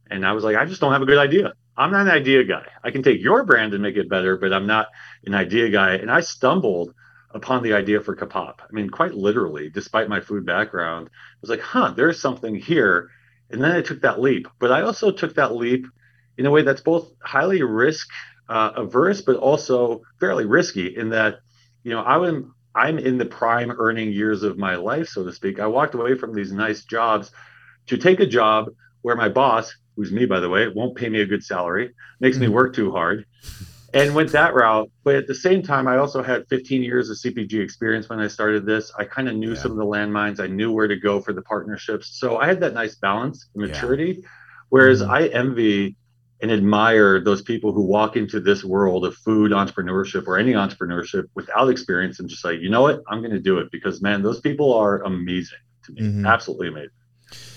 And 0.09 0.25
I 0.25 0.33
was 0.33 0.43
like, 0.43 0.55
I 0.55 0.65
just 0.65 0.81
don't 0.81 0.91
have 0.91 1.01
a 1.01 1.05
good 1.05 1.17
idea. 1.17 1.53
I'm 1.77 1.91
not 1.91 2.01
an 2.01 2.11
idea 2.11 2.43
guy. 2.43 2.65
I 2.83 2.91
can 2.91 3.01
take 3.01 3.21
your 3.21 3.43
brand 3.45 3.73
and 3.73 3.81
make 3.81 3.95
it 3.95 4.09
better, 4.09 4.37
but 4.37 4.53
I'm 4.53 4.67
not 4.67 4.87
an 5.25 5.33
idea 5.33 5.69
guy. 5.69 5.95
And 5.95 6.11
I 6.11 6.19
stumbled 6.19 6.93
upon 7.33 7.63
the 7.63 7.73
idea 7.73 8.01
for 8.01 8.13
Ka-Pop. 8.13 8.61
I 8.61 8.73
mean, 8.73 8.89
quite 8.89 9.13
literally, 9.13 9.69
despite 9.69 10.09
my 10.09 10.19
food 10.19 10.45
background, 10.45 11.09
I 11.09 11.37
was 11.39 11.49
like, 11.49 11.61
huh, 11.61 11.93
there's 11.95 12.21
something 12.21 12.55
here. 12.55 13.09
And 13.49 13.63
then 13.63 13.71
I 13.71 13.81
took 13.81 14.01
that 14.01 14.19
leap. 14.19 14.49
But 14.59 14.73
I 14.73 14.81
also 14.81 15.11
took 15.11 15.35
that 15.35 15.55
leap 15.55 15.85
in 16.37 16.45
a 16.45 16.51
way 16.51 16.61
that's 16.63 16.81
both 16.81 17.11
highly 17.23 17.61
risk 17.63 18.07
uh, 18.49 18.71
averse, 18.75 19.21
but 19.21 19.37
also 19.37 20.01
fairly 20.19 20.45
risky 20.45 20.95
in 20.95 21.09
that, 21.09 21.39
you 21.83 21.91
know, 21.91 22.01
I 22.01 22.27
am 22.27 22.53
I'm 22.73 22.97
in 22.99 23.17
the 23.17 23.25
prime 23.25 23.71
earning 23.71 24.11
years 24.11 24.43
of 24.43 24.57
my 24.57 24.75
life, 24.75 25.07
so 25.07 25.23
to 25.23 25.33
speak. 25.33 25.59
I 25.59 25.67
walked 25.67 25.93
away 25.93 26.15
from 26.15 26.33
these 26.33 26.51
nice 26.51 26.85
jobs 26.85 27.31
to 27.87 27.97
take 27.97 28.19
a 28.19 28.25
job 28.25 28.69
where 29.01 29.15
my 29.15 29.29
boss, 29.29 29.75
who's 29.95 30.11
me 30.11 30.25
by 30.25 30.39
the 30.39 30.49
way, 30.49 30.67
won't 30.67 30.95
pay 30.95 31.09
me 31.09 31.21
a 31.21 31.25
good 31.25 31.43
salary, 31.43 31.91
makes 32.19 32.37
me 32.37 32.45
mm-hmm. 32.45 32.55
work 32.55 32.75
too 32.75 32.91
hard, 32.91 33.25
and 33.93 34.15
went 34.15 34.31
that 34.31 34.53
route. 34.53 34.89
But 35.03 35.15
at 35.15 35.27
the 35.27 35.35
same 35.35 35.63
time, 35.63 35.87
I 35.87 35.97
also 35.97 36.23
had 36.23 36.47
15 36.49 36.81
years 36.81 37.09
of 37.09 37.17
CPG 37.17 37.61
experience 37.61 38.07
when 38.07 38.19
I 38.19 38.27
started 38.27 38.65
this. 38.65 38.91
I 38.97 39.03
kind 39.03 39.27
of 39.27 39.35
knew 39.35 39.53
yeah. 39.53 39.61
some 39.61 39.71
of 39.71 39.77
the 39.77 39.85
landmines. 39.85 40.39
I 40.39 40.47
knew 40.47 40.71
where 40.71 40.87
to 40.87 40.95
go 40.95 41.19
for 41.19 41.33
the 41.33 41.41
partnerships. 41.41 42.19
So 42.19 42.37
I 42.37 42.47
had 42.47 42.61
that 42.61 42.73
nice 42.73 42.95
balance, 42.95 43.49
maturity. 43.53 44.19
Yeah. 44.21 44.27
Whereas 44.69 45.01
mm-hmm. 45.01 45.11
I 45.11 45.27
envy 45.27 45.97
and 46.41 46.51
admire 46.51 47.23
those 47.23 47.41
people 47.41 47.71
who 47.71 47.81
walk 47.81 48.17
into 48.17 48.39
this 48.39 48.63
world 48.63 49.05
of 49.05 49.15
food 49.15 49.51
entrepreneurship 49.51 50.27
or 50.27 50.37
any 50.37 50.53
entrepreneurship 50.53 51.25
without 51.35 51.69
experience 51.69 52.19
and 52.19 52.27
just 52.27 52.43
like, 52.43 52.59
you 52.59 52.69
know 52.69 52.81
what, 52.81 53.03
I'm 53.07 53.19
going 53.19 53.31
to 53.31 53.39
do 53.39 53.59
it 53.59 53.71
because 53.71 54.01
man, 54.01 54.23
those 54.23 54.41
people 54.41 54.73
are 54.73 55.03
amazing 55.03 55.59
to 55.85 55.91
me, 55.91 56.01
mm-hmm. 56.01 56.25
absolutely 56.25 56.69
amazing. 56.69 56.89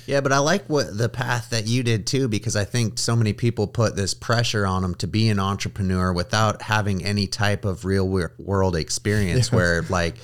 Yeah, 0.06 0.20
but 0.20 0.32
I 0.32 0.38
like 0.38 0.66
what 0.66 0.96
the 0.96 1.08
path 1.08 1.50
that 1.50 1.66
you 1.66 1.82
did 1.82 2.06
too, 2.06 2.28
because 2.28 2.56
I 2.56 2.64
think 2.64 2.98
so 2.98 3.16
many 3.16 3.32
people 3.32 3.66
put 3.66 3.96
this 3.96 4.12
pressure 4.12 4.66
on 4.66 4.82
them 4.82 4.94
to 4.96 5.06
be 5.06 5.30
an 5.30 5.40
entrepreneur 5.40 6.12
without 6.12 6.60
having 6.60 7.04
any 7.04 7.26
type 7.26 7.64
of 7.64 7.84
real 7.84 8.06
world 8.38 8.76
experience. 8.76 9.24
Yeah. 9.52 9.56
Where 9.56 9.82
like 9.82 10.16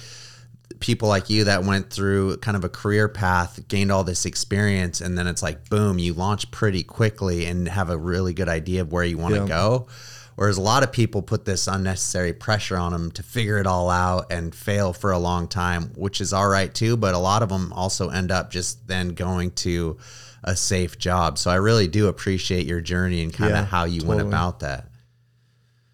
people 0.78 1.08
like 1.08 1.28
you 1.28 1.44
that 1.44 1.64
went 1.64 1.90
through 1.90 2.36
kind 2.38 2.56
of 2.56 2.64
a 2.64 2.68
career 2.68 3.08
path, 3.08 3.66
gained 3.68 3.90
all 3.90 4.04
this 4.04 4.24
experience, 4.24 5.00
and 5.00 5.18
then 5.18 5.26
it's 5.26 5.42
like, 5.42 5.68
boom, 5.68 5.98
you 5.98 6.14
launch 6.14 6.50
pretty 6.50 6.82
quickly 6.82 7.46
and 7.46 7.68
have 7.68 7.90
a 7.90 7.98
really 7.98 8.32
good 8.32 8.48
idea 8.48 8.82
of 8.82 8.92
where 8.92 9.04
you 9.04 9.18
want 9.18 9.34
to 9.34 9.40
yeah. 9.40 9.48
go. 9.48 9.88
Whereas 10.36 10.56
a 10.56 10.62
lot 10.62 10.82
of 10.82 10.90
people 10.90 11.20
put 11.20 11.44
this 11.44 11.66
unnecessary 11.66 12.32
pressure 12.32 12.78
on 12.78 12.92
them 12.92 13.10
to 13.12 13.22
figure 13.22 13.58
it 13.58 13.66
all 13.66 13.90
out 13.90 14.32
and 14.32 14.54
fail 14.54 14.94
for 14.94 15.12
a 15.12 15.18
long 15.18 15.48
time, 15.48 15.90
which 15.96 16.22
is 16.22 16.32
all 16.32 16.48
right 16.48 16.72
too. 16.72 16.96
But 16.96 17.14
a 17.14 17.18
lot 17.18 17.42
of 17.42 17.50
them 17.50 17.74
also 17.74 18.08
end 18.08 18.30
up 18.30 18.50
just 18.50 18.86
then 18.88 19.10
going 19.10 19.50
to 19.50 19.98
a 20.42 20.56
safe 20.56 20.98
job. 20.98 21.36
So 21.36 21.50
I 21.50 21.56
really 21.56 21.88
do 21.88 22.08
appreciate 22.08 22.66
your 22.66 22.80
journey 22.80 23.22
and 23.22 23.32
kind 23.32 23.54
of 23.54 23.66
how 23.66 23.84
you 23.84 24.00
totally. 24.00 24.16
went 24.16 24.28
about 24.28 24.60
that. 24.60 24.86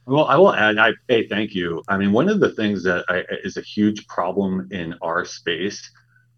Well, 0.07 0.27
I 0.27 0.37
will 0.37 0.55
add. 0.55 0.79
I 0.79 0.93
hey, 1.09 1.27
thank 1.27 1.53
you. 1.53 1.83
I 1.89 1.97
mean, 1.97 2.13
one 2.13 2.29
of 2.29 2.39
the 2.39 2.53
things 2.55 2.85
that 2.85 3.05
I, 3.09 3.25
is 3.43 3.57
a 3.57 3.61
huge 3.61 4.07
problem 4.07 4.69
in 4.71 4.95
our 5.03 5.25
space 5.25 5.91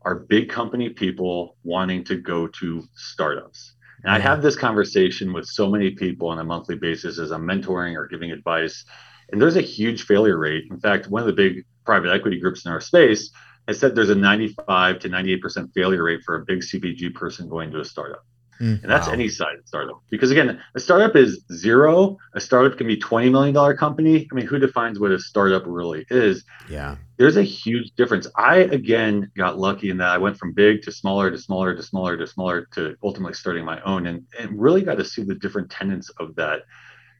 are 0.02 0.14
big 0.14 0.48
company 0.48 0.88
people 0.88 1.56
wanting 1.64 2.02
to 2.04 2.16
go 2.16 2.46
to 2.46 2.84
startups. 2.94 3.75
And 4.04 4.12
I 4.12 4.18
mm-hmm. 4.18 4.26
have 4.26 4.42
this 4.42 4.56
conversation 4.56 5.34
with 5.34 5.44
so 5.44 5.68
many 5.68 5.90
people 5.90 6.28
on 6.28 6.38
a 6.38 6.44
monthly 6.44 6.76
basis 6.76 7.18
as 7.18 7.30
I'm 7.30 7.42
mentoring 7.42 7.94
or 7.94 8.06
giving 8.06 8.30
advice. 8.30 8.84
And 9.30 9.42
there's 9.42 9.56
a 9.56 9.60
huge 9.60 10.04
failure 10.04 10.38
rate. 10.38 10.64
In 10.70 10.80
fact, 10.80 11.08
one 11.08 11.20
of 11.20 11.26
the 11.26 11.34
big 11.34 11.66
private 11.84 12.10
equity 12.10 12.40
groups 12.40 12.64
in 12.64 12.72
our 12.72 12.80
space 12.80 13.30
has 13.66 13.78
said 13.78 13.94
there's 13.94 14.08
a 14.08 14.14
95 14.14 14.98
to 15.00 15.10
98% 15.10 15.75
failure 15.75 16.04
rate 16.04 16.20
for 16.25 16.37
a 16.37 16.44
big 16.46 16.60
CPG 16.60 17.12
person 17.12 17.50
going 17.50 17.70
to 17.72 17.80
a 17.80 17.84
startup. 17.84 18.25
Mm, 18.61 18.83
and 18.83 18.91
that's 18.91 19.07
wow. 19.07 19.12
any 19.12 19.29
size 19.29 19.59
startup. 19.65 20.03
Because 20.11 20.31
again, 20.31 20.61
a 20.75 20.81
startup 20.81 21.15
is 21.15 21.45
zero. 21.53 22.19
A 22.35 22.41
startup 22.41 22.77
can 22.77 22.87
be 22.87 22.97
$20 22.97 23.31
million 23.31 23.77
company. 23.77 24.29
I 24.31 24.35
mean, 24.35 24.47
who 24.47 24.59
defines 24.59 24.99
what 24.99 25.12
a 25.12 25.19
startup 25.19 25.62
really 25.67 26.05
is? 26.11 26.45
Yeah. 26.69 26.97
There's 27.19 27.37
a 27.37 27.43
huge 27.43 27.93
difference. 27.93 28.27
I 28.37 28.59
again 28.59 29.31
got 29.37 29.59
lucky 29.59 29.91
in 29.91 29.99
that 29.99 30.09
I 30.09 30.19
went 30.19 30.38
from 30.38 30.55
big 30.55 30.83
to 30.83 30.93
smaller 30.93 31.31
to 31.31 31.38
smaller 31.38 31.75
to 31.75 31.83
smaller 31.83 32.17
to 32.17 32.27
smaller 32.27 32.69
to 32.75 32.97
ultimately 33.03 33.35
starting 33.35 33.65
my 33.65 33.81
own 33.83 34.07
and, 34.07 34.25
and 34.38 34.61
really 34.61 34.83
got 34.83 34.99
to 34.99 35.05
see 35.05 35.23
the 35.23 35.35
different 35.35 35.71
tenets 35.71 36.11
of 36.19 36.35
that. 36.37 36.62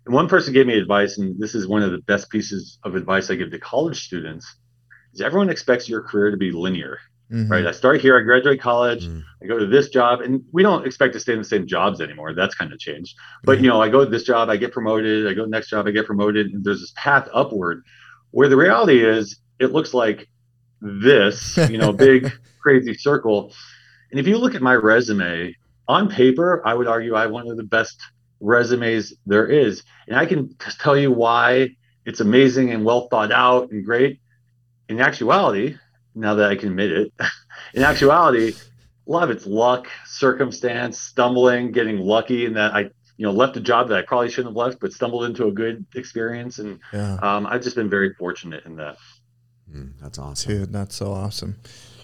And 0.07 0.14
one 0.14 0.28
person 0.28 0.54
gave 0.54 0.66
me 0.66 0.78
advice, 0.78 1.18
and 1.18 1.38
this 1.38 1.54
is 1.54 1.66
one 1.66 1.83
of 1.83 1.90
the 1.90 1.99
best 1.99 2.30
pieces 2.30 2.78
of 2.83 2.95
advice 2.95 3.30
I 3.30 3.35
give 3.35 3.50
to 3.50 3.59
college 3.59 4.07
students, 4.07 4.57
is 5.12 5.21
everyone 5.21 5.50
expects 5.50 5.88
your 5.88 6.02
career 6.02 6.30
to 6.30 6.37
be 6.37 6.50
linear 6.50 6.99
mm-hmm. 7.30 7.50
right? 7.50 7.66
I 7.66 7.73
start 7.73 8.00
here, 8.00 8.18
I 8.18 8.23
graduate 8.23 8.61
college, 8.61 9.06
mm. 9.06 9.23
I 9.42 9.47
go 9.47 9.58
to 9.58 9.66
this 9.66 9.88
job, 9.88 10.20
and 10.20 10.44
we 10.52 10.62
don't 10.62 10.87
expect 10.87 11.12
to 11.14 11.20
stay 11.20 11.32
in 11.32 11.38
the 11.38 11.44
same 11.44 11.66
jobs 11.66 12.00
anymore. 12.00 12.35
That's 12.35 12.54
kind 12.54 12.73
of 12.73 12.78
changed. 12.78 13.16
But 13.44 13.56
mm-hmm. 13.56 13.64
you 13.64 13.70
know, 13.70 13.82
I 13.82 13.88
go 13.88 14.04
to 14.04 14.11
this 14.11 14.23
job, 14.23 14.49
I 14.49 14.56
get 14.56 14.73
promoted, 14.73 15.26
I 15.26 15.30
go 15.30 15.42
to 15.42 15.47
the 15.47 15.50
next 15.50 15.70
job, 15.70 15.87
I 15.87 15.90
get 15.90 16.06
promoted, 16.06 16.49
and 16.49 16.64
there's 16.64 16.80
this 16.80 16.92
path 16.97 17.28
upward 17.32 17.82
where 18.30 18.49
the 18.49 18.56
reality 18.56 19.04
is 19.04 19.40
it 19.58 19.73
looks 19.73 19.94
like 19.94 20.28
this, 20.80 21.56
you 21.56 21.78
know, 21.78 21.92
big 22.08 22.32
crazy 22.61 22.94
circle. 22.94 23.52
And 24.11 24.20
if 24.20 24.26
you 24.26 24.38
look 24.38 24.54
at 24.54 24.62
my 24.62 24.75
resume 24.75 25.54
on 25.87 26.08
paper, 26.08 26.62
I 26.66 26.75
would 26.75 26.87
argue 26.87 27.14
I 27.14 27.23
have 27.23 27.30
one 27.30 27.49
of 27.50 27.56
the 27.56 27.64
best 27.64 28.00
resumes 28.40 29.14
there 29.26 29.47
is. 29.47 29.82
And 30.06 30.16
I 30.16 30.26
can 30.26 30.54
tell 30.78 30.97
you 30.97 31.11
why 31.11 31.70
it's 32.04 32.20
amazing 32.20 32.70
and 32.70 32.85
well 32.85 33.08
thought 33.08 33.32
out 33.32 33.70
and 33.70 33.85
great. 33.85 34.20
In 34.88 35.00
actuality, 35.00 35.76
now 36.18 36.34
that 36.34 36.50
I 36.50 36.56
can 36.56 36.70
admit 36.70 36.92
it, 36.92 37.12
in 37.75 37.82
actuality, 37.82 38.54
a 39.06 39.10
lot 39.10 39.25
of 39.25 39.30
it's 39.30 39.46
luck, 39.46 39.88
circumstance, 40.06 41.00
stumbling, 41.00 41.72
getting 41.72 41.98
lucky, 41.98 42.46
and 42.46 42.56
that 42.56 42.75
I, 42.75 42.80
you 43.16 43.26
know, 43.26 43.32
left 43.32 43.56
a 43.56 43.60
job 43.60 43.88
that 43.88 43.98
I 43.98 44.02
probably 44.02 44.30
shouldn't 44.30 44.54
have 44.54 44.56
left, 44.56 44.80
but 44.80 44.92
stumbled 44.92 45.25
into 45.25 45.46
a 45.46 45.52
good 45.52 45.87
experience, 45.94 46.58
and 46.58 46.80
yeah. 46.92 47.14
um, 47.22 47.46
I've 47.46 47.62
just 47.62 47.76
been 47.76 47.90
very 47.90 48.12
fortunate 48.14 48.64
in 48.66 48.76
that. 48.76 48.96
Mm, 49.72 49.92
that's 50.00 50.18
awesome, 50.18 50.52
dude. 50.52 50.72
That's 50.72 50.96
so 50.96 51.12
awesome. 51.12 51.56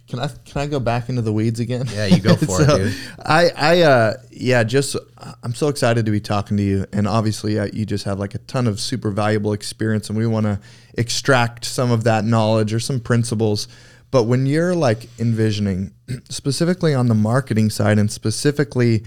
Can 0.06 0.18
I 0.18 0.28
can 0.28 0.60
I 0.60 0.66
go 0.66 0.80
back 0.80 1.08
into 1.08 1.22
the 1.22 1.32
weeds 1.32 1.60
again? 1.60 1.86
Yeah, 1.90 2.06
you 2.06 2.20
go 2.20 2.36
for 2.36 2.46
so 2.46 2.76
it, 2.76 2.78
dude. 2.78 2.94
I 3.24 3.50
I 3.56 3.80
uh 3.80 4.14
yeah, 4.30 4.62
just 4.62 4.96
I'm 5.42 5.54
so 5.54 5.68
excited 5.68 6.04
to 6.04 6.12
be 6.12 6.20
talking 6.20 6.58
to 6.58 6.62
you, 6.62 6.86
and 6.92 7.08
obviously 7.08 7.58
uh, 7.58 7.68
you 7.72 7.86
just 7.86 8.04
have 8.04 8.18
like 8.18 8.34
a 8.34 8.38
ton 8.38 8.66
of 8.66 8.80
super 8.80 9.10
valuable 9.10 9.54
experience, 9.54 10.10
and 10.10 10.18
we 10.18 10.26
want 10.26 10.44
to 10.44 10.60
extract 10.98 11.64
some 11.64 11.90
of 11.90 12.04
that 12.04 12.24
knowledge 12.24 12.74
or 12.74 12.80
some 12.80 13.00
principles 13.00 13.66
but 14.14 14.26
when 14.26 14.46
you're 14.46 14.76
like 14.76 15.08
envisioning, 15.18 15.92
specifically 16.30 16.94
on 16.94 17.08
the 17.08 17.16
marketing 17.16 17.68
side 17.68 17.98
and 17.98 18.08
specifically 18.12 19.02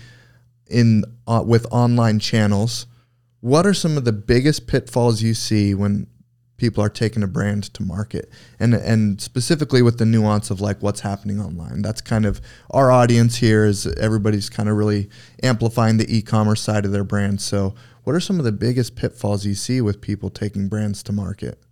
in 0.70 1.06
uh, 1.26 1.42
with 1.48 1.66
online 1.72 2.20
channels, 2.20 2.88
what 3.40 3.66
are 3.66 3.74
some 3.74 3.96
of 3.96 4.04
the 4.04 4.12
biggest 4.12 4.68
pitfalls 4.68 5.22
you 5.22 5.34
see 5.34 5.74
when 5.74 6.08
people 6.58 6.84
are 6.84 6.90
taking 6.90 7.24
a 7.24 7.28
brand 7.28 7.74
to 7.76 7.84
market? 7.84 8.30
And 8.60 8.74
and 8.74 9.22
specifically 9.22 9.82
with 9.82 9.98
the 9.98 10.06
nuance 10.06 10.52
of 10.52 10.60
like 10.60 10.84
what's 10.84 11.00
happening 11.00 11.40
online. 11.40 11.82
That's 11.84 12.02
kind 12.02 12.26
of 12.26 12.42
our 12.72 12.92
audience 12.92 13.38
here 13.38 13.66
is 13.66 13.88
everybody's 13.88 14.50
kind 14.50 14.68
of 14.68 14.76
really 14.76 15.10
amplifying 15.42 15.96
the 15.96 16.18
e-commerce 16.18 16.60
side 16.60 16.84
of 16.84 16.92
their 16.92 17.06
brand. 17.06 17.40
So 17.40 17.76
what 18.04 18.14
are 18.14 18.20
some 18.20 18.40
of 18.40 18.44
the 18.44 18.52
biggest 18.52 18.98
pitfalls 18.98 19.46
you 19.46 19.56
see 19.56 19.80
with 19.80 20.02
people 20.02 20.30
taking 20.30 20.68
brands 20.68 21.02
to 21.04 21.14
market 21.14 21.64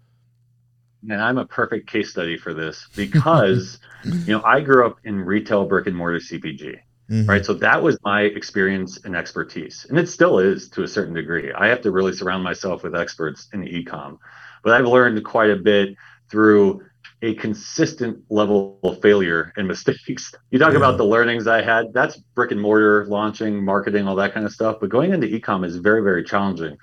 and 1.09 1.21
I'm 1.21 1.37
a 1.37 1.45
perfect 1.45 1.89
case 1.89 2.09
study 2.09 2.37
for 2.37 2.53
this 2.53 2.87
because 2.95 3.79
you 4.03 4.37
know 4.37 4.43
I 4.43 4.61
grew 4.61 4.85
up 4.85 4.97
in 5.03 5.19
retail 5.19 5.65
brick 5.65 5.87
and 5.87 5.95
mortar 5.95 6.19
CPG. 6.19 6.79
Mm-hmm. 7.09 7.29
Right. 7.29 7.45
So 7.45 7.53
that 7.53 7.83
was 7.83 7.97
my 8.03 8.21
experience 8.21 9.05
and 9.05 9.15
expertise. 9.15 9.85
And 9.89 9.99
it 9.99 10.09
still 10.09 10.39
is 10.39 10.69
to 10.69 10.81
a 10.81 10.87
certain 10.87 11.13
degree. 11.13 11.53
I 11.53 11.67
have 11.67 11.81
to 11.81 11.91
really 11.91 12.13
surround 12.13 12.43
myself 12.43 12.81
with 12.81 12.95
experts 12.95 13.47
in 13.53 13.67
e-com. 13.67 14.17
But 14.63 14.73
I've 14.73 14.87
learned 14.87 15.23
quite 15.23 15.51
a 15.51 15.55
bit 15.55 15.95
through 16.31 16.81
a 17.21 17.35
consistent 17.35 18.23
level 18.29 18.79
of 18.83 19.01
failure 19.01 19.53
and 19.55 19.67
mistakes. 19.67 20.33
You 20.49 20.57
talk 20.57 20.71
yeah. 20.71 20.77
about 20.77 20.97
the 20.97 21.05
learnings 21.05 21.45
I 21.45 21.61
had, 21.61 21.93
that's 21.93 22.17
brick 22.17 22.49
and 22.49 22.59
mortar, 22.59 23.05
launching, 23.05 23.63
marketing, 23.63 24.07
all 24.07 24.15
that 24.15 24.33
kind 24.33 24.45
of 24.45 24.51
stuff. 24.51 24.77
But 24.81 24.89
going 24.89 25.13
into 25.13 25.27
e-com 25.27 25.63
is 25.63 25.77
very, 25.77 26.01
very 26.01 26.23
challenging 26.23 26.75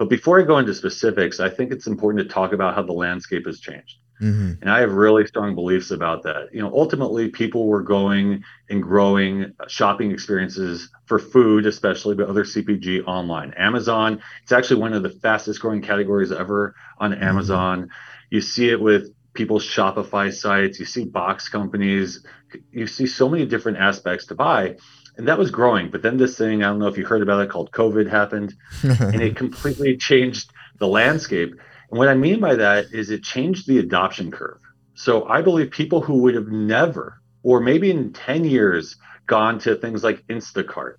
but 0.00 0.08
before 0.08 0.40
I 0.40 0.44
go 0.44 0.56
into 0.56 0.72
specifics, 0.72 1.40
I 1.40 1.50
think 1.50 1.70
it's 1.70 1.86
important 1.86 2.26
to 2.26 2.34
talk 2.34 2.54
about 2.54 2.74
how 2.74 2.82
the 2.82 2.94
landscape 2.94 3.44
has 3.44 3.60
changed. 3.60 3.98
Mm-hmm. 4.18 4.62
And 4.62 4.70
I 4.70 4.80
have 4.80 4.94
really 4.94 5.26
strong 5.26 5.54
beliefs 5.54 5.90
about 5.90 6.22
that. 6.22 6.48
You 6.54 6.62
know, 6.62 6.72
ultimately, 6.74 7.28
people 7.28 7.66
were 7.66 7.82
going 7.82 8.42
and 8.70 8.82
growing 8.82 9.52
shopping 9.68 10.10
experiences 10.10 10.88
for 11.04 11.18
food, 11.18 11.66
especially, 11.66 12.14
but 12.14 12.30
other 12.30 12.44
CPG 12.44 13.04
online. 13.06 13.52
Amazon, 13.58 14.22
it's 14.42 14.52
actually 14.52 14.80
one 14.80 14.94
of 14.94 15.02
the 15.02 15.10
fastest 15.10 15.60
growing 15.60 15.82
categories 15.82 16.32
ever 16.32 16.74
on 16.96 17.12
mm-hmm. 17.12 17.22
Amazon. 17.22 17.90
You 18.30 18.40
see 18.40 18.70
it 18.70 18.80
with 18.80 19.12
people's 19.40 19.64
Shopify 19.64 20.32
sites, 20.32 20.78
you 20.78 20.84
see 20.84 21.04
box 21.04 21.48
companies, 21.48 22.24
you 22.72 22.86
see 22.86 23.06
so 23.06 23.28
many 23.28 23.46
different 23.46 23.78
aspects 23.78 24.26
to 24.26 24.34
buy 24.34 24.76
and 25.16 25.28
that 25.28 25.38
was 25.38 25.50
growing. 25.50 25.90
But 25.90 26.02
then 26.02 26.16
this 26.16 26.38
thing, 26.38 26.62
I 26.62 26.68
don't 26.68 26.78
know 26.78 26.88
if 26.88 26.96
you 26.96 27.04
heard 27.04 27.22
about 27.22 27.42
it, 27.42 27.50
called 27.50 27.70
COVID 27.72 28.08
happened, 28.08 28.54
and 28.82 29.20
it 29.20 29.36
completely 29.36 29.96
changed 29.96 30.50
the 30.78 30.88
landscape. 30.88 31.50
And 31.90 31.98
what 31.98 32.08
I 32.08 32.14
mean 32.14 32.40
by 32.40 32.54
that 32.56 32.86
is 32.92 33.10
it 33.10 33.22
changed 33.22 33.66
the 33.66 33.78
adoption 33.78 34.30
curve. 34.30 34.60
So 34.94 35.28
I 35.28 35.42
believe 35.42 35.70
people 35.70 36.00
who 36.00 36.22
would 36.22 36.34
have 36.34 36.48
never, 36.48 37.20
or 37.42 37.60
maybe 37.60 37.90
in 37.90 38.12
10 38.12 38.44
years, 38.44 38.96
gone 39.26 39.58
to 39.60 39.76
things 39.76 40.02
like 40.02 40.26
Instacart, 40.28 40.94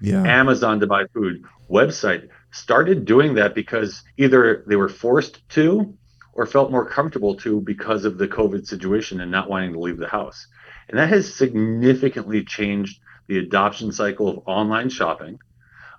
yeah. 0.00 0.22
Amazon 0.24 0.80
to 0.80 0.86
buy 0.88 1.04
food, 1.14 1.44
website, 1.70 2.28
started 2.50 3.04
doing 3.04 3.34
that 3.34 3.54
because 3.54 4.02
either 4.16 4.64
they 4.66 4.76
were 4.76 4.88
forced 4.88 5.48
to 5.50 5.96
or 6.32 6.46
felt 6.46 6.70
more 6.70 6.86
comfortable 6.86 7.34
to 7.36 7.60
because 7.60 8.04
of 8.04 8.18
the 8.18 8.28
COVID 8.28 8.66
situation 8.66 9.20
and 9.20 9.30
not 9.30 9.48
wanting 9.48 9.72
to 9.72 9.80
leave 9.80 9.98
the 9.98 10.08
house. 10.08 10.46
And 10.88 10.98
that 10.98 11.08
has 11.08 11.34
significantly 11.34 12.44
changed 12.44 13.00
the 13.26 13.38
adoption 13.38 13.92
cycle 13.92 14.28
of 14.28 14.38
online 14.46 14.90
shopping, 14.90 15.38